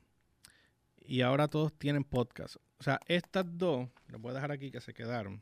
[1.02, 2.58] y ahora todos tienen podcast.
[2.80, 5.42] O sea, estas dos, las voy a dejar aquí que se quedaron.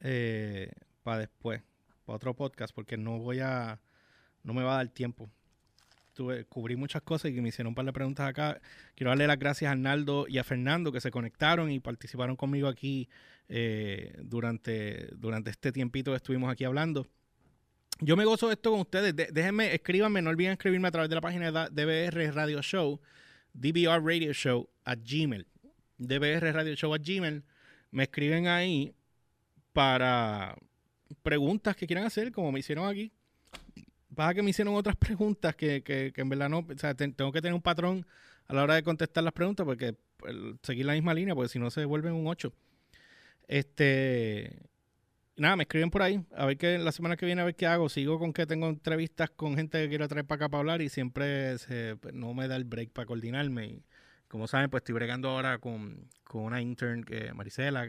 [0.00, 0.70] Eh,
[1.02, 1.62] para después,
[2.04, 3.80] para otro podcast, porque no voy a,
[4.42, 5.30] no me va a dar tiempo.
[6.14, 8.60] Tuve, cubrí muchas cosas y me hicieron un par de preguntas acá.
[8.94, 12.68] Quiero darle las gracias a Arnaldo y a Fernando que se conectaron y participaron conmigo
[12.68, 13.08] aquí
[13.48, 17.06] eh, durante, durante este tiempito que estuvimos aquí hablando.
[18.00, 19.14] Yo me gozo de esto con ustedes.
[19.14, 23.00] déjenme, escríbanme, no olviden escribirme a través de la página de DBR Radio Show
[23.54, 25.46] DBR Radio Show a Gmail.
[25.98, 27.42] DBR Radio Show a Gmail.
[27.90, 28.94] Me escriben ahí
[29.72, 30.56] para
[31.22, 33.12] preguntas que quieran hacer, como me hicieron aquí.
[34.14, 36.58] Pasa que me hicieron otras preguntas que, que, en verdad no.
[36.60, 38.06] O sea, tengo que tener un patrón
[38.46, 39.96] a la hora de contestar las preguntas porque
[40.62, 42.52] seguir la misma línea, porque si no se vuelven un 8.
[43.48, 44.58] Este
[45.36, 46.24] nada, me escriben por ahí.
[46.34, 47.88] A ver qué la semana que viene, a ver qué hago.
[47.88, 50.88] Sigo con que tengo entrevistas con gente que quiero traer para acá para hablar y
[50.88, 53.66] siempre se, pues, no me da el break para coordinarme.
[53.66, 53.84] Y
[54.28, 57.86] como saben, pues estoy bregando ahora con, una intern, que Marisela,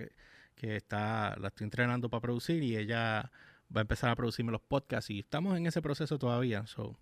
[0.55, 3.31] que, está, la estoy entrenando para producir y ella
[3.75, 6.65] va a empezar a producirme los podcasts y estamos en ese proceso todavía.
[6.67, 6.97] So,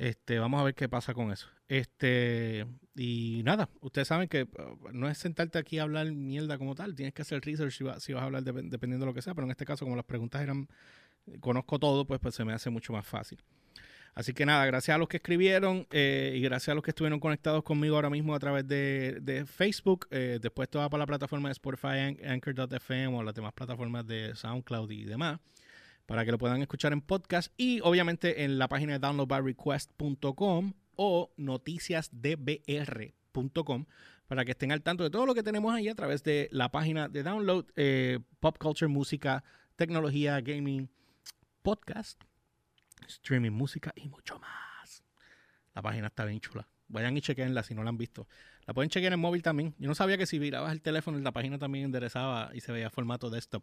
[0.00, 1.46] este, vamos a ver qué pasa con eso.
[1.68, 2.66] Este,
[2.96, 6.94] y nada, ustedes saben que uh, no es sentarte aquí a hablar mierda como tal,
[6.94, 9.50] tienes que hacer research si, vas a hablar dependiendo de lo que sea, pero en
[9.50, 10.68] este caso, como las preguntas eran,
[11.40, 13.42] conozco todo, pues, pues se me hace mucho más fácil.
[14.14, 17.20] Así que nada, gracias a los que escribieron eh, y gracias a los que estuvieron
[17.20, 20.08] conectados conmigo ahora mismo a través de, Facebook.
[20.10, 24.34] Eh, después todo va para la plataforma de Spotify, Anchor.fm o las demás plataformas de
[24.34, 25.40] SoundCloud y demás
[26.10, 31.32] para que lo puedan escuchar en podcast y obviamente en la página de downloadbyrequest.com o
[31.36, 33.86] noticiasdbr.com
[34.26, 36.72] para que estén al tanto de todo lo que tenemos ahí a través de la
[36.72, 39.44] página de download, eh, pop culture, música,
[39.76, 40.90] tecnología, gaming,
[41.62, 42.20] podcast,
[43.06, 45.04] streaming, música y mucho más.
[45.74, 46.66] La página está bien chula.
[46.88, 48.26] Vayan y chequenla si no la han visto.
[48.66, 49.76] La pueden chequear en móvil también.
[49.78, 52.90] Yo no sabía que si virabas el teléfono la página también enderezaba y se veía
[52.90, 53.62] formato desktop.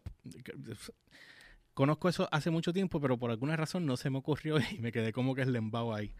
[1.78, 4.90] Conozco eso hace mucho tiempo, pero por alguna razón no se me ocurrió y me
[4.90, 6.12] quedé como que es lembao ahí.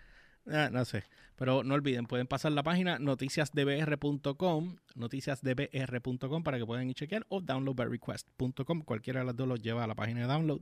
[0.46, 1.02] Ah, no sé.
[1.34, 7.40] Pero no olviden, pueden pasar la página noticiasdbr.com, noticiasdbr.com para que puedan ir chequear o
[7.40, 8.82] downloadbyrequest.com.
[8.82, 10.60] Cualquiera de las dos los lleva a la página de download.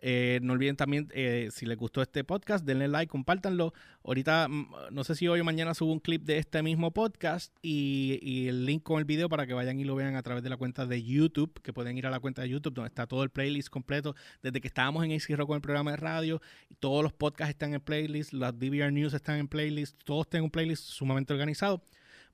[0.00, 3.72] Eh, no olviden también, eh, si les gustó este podcast, denle like, compártanlo.
[4.04, 7.52] Ahorita, mm, no sé si hoy o mañana subo un clip de este mismo podcast
[7.62, 10.50] y, el link con el video para que vayan y lo vean a través de
[10.50, 13.22] la cuenta de YouTube, que pueden ir a la cuenta de YouTube donde está todo
[13.24, 14.14] el playlist completo.
[14.42, 16.40] Desde que estábamos en AC con el programa de radio,
[16.78, 20.50] todos los podcasts están en playlist, las DVR News están en playlist, todos tienen un
[20.50, 21.82] playlist sumamente organizado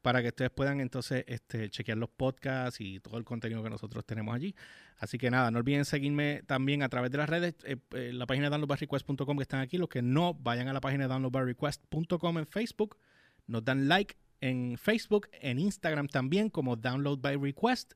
[0.04, 4.04] para que ustedes puedan entonces este, chequear los podcasts y todo el contenido que nosotros
[4.04, 4.54] tenemos allí.
[4.98, 8.26] Así que nada, no olviden seguirme también a través de las redes, eh, eh, la
[8.26, 9.78] página downloadbyrequest.com que están aquí.
[9.78, 12.98] Los que no, vayan a la página downloadbyrequest.com en Facebook,
[13.46, 17.94] nos dan like en Facebook, en Instagram también como Download by Request.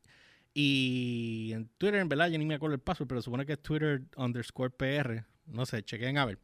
[0.55, 3.63] Y en Twitter, en verdad, ya ni me acuerdo el paso, pero supone que es
[3.63, 5.27] Twitter underscore PR.
[5.45, 6.39] No sé, chequen a ver.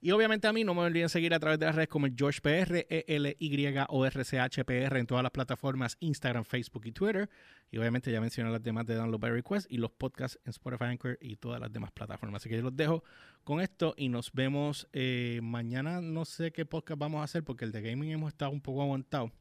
[0.00, 2.14] Y obviamente a mí no me olviden seguir a través de las redes como el
[2.16, 5.96] George PR, E L Y O R C H P R en todas las plataformas
[6.00, 7.30] Instagram, Facebook y Twitter.
[7.70, 10.84] Y obviamente ya mencioné las demás de Download by Request y los podcasts en Spotify,
[10.84, 12.42] Anchor y todas las demás plataformas.
[12.42, 13.02] Así que yo los dejo
[13.42, 16.02] con esto y nos vemos eh, mañana.
[16.02, 18.82] No sé qué podcast vamos a hacer porque el de gaming hemos estado un poco
[18.82, 19.32] aguantado.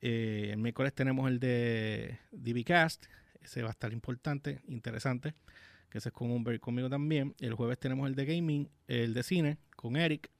[0.00, 3.06] Eh, el miércoles tenemos el de DBcast.
[3.42, 5.34] Ese va a estar importante, interesante
[5.90, 7.34] que ese es con un conmigo también.
[7.40, 10.30] El jueves tenemos el de gaming, el de cine con Eric.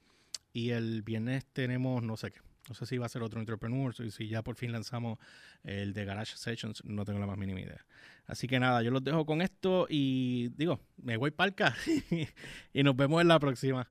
[0.53, 2.39] Y el viernes tenemos no sé qué.
[2.69, 5.17] No sé si va a ser otro Entrepreneur, y si ya por fin lanzamos
[5.63, 7.85] el de Garage Sessions, no tengo la más mínima idea.
[8.27, 11.75] Así que nada, yo los dejo con esto y digo, me voy palca
[12.73, 13.89] y nos vemos en la próxima.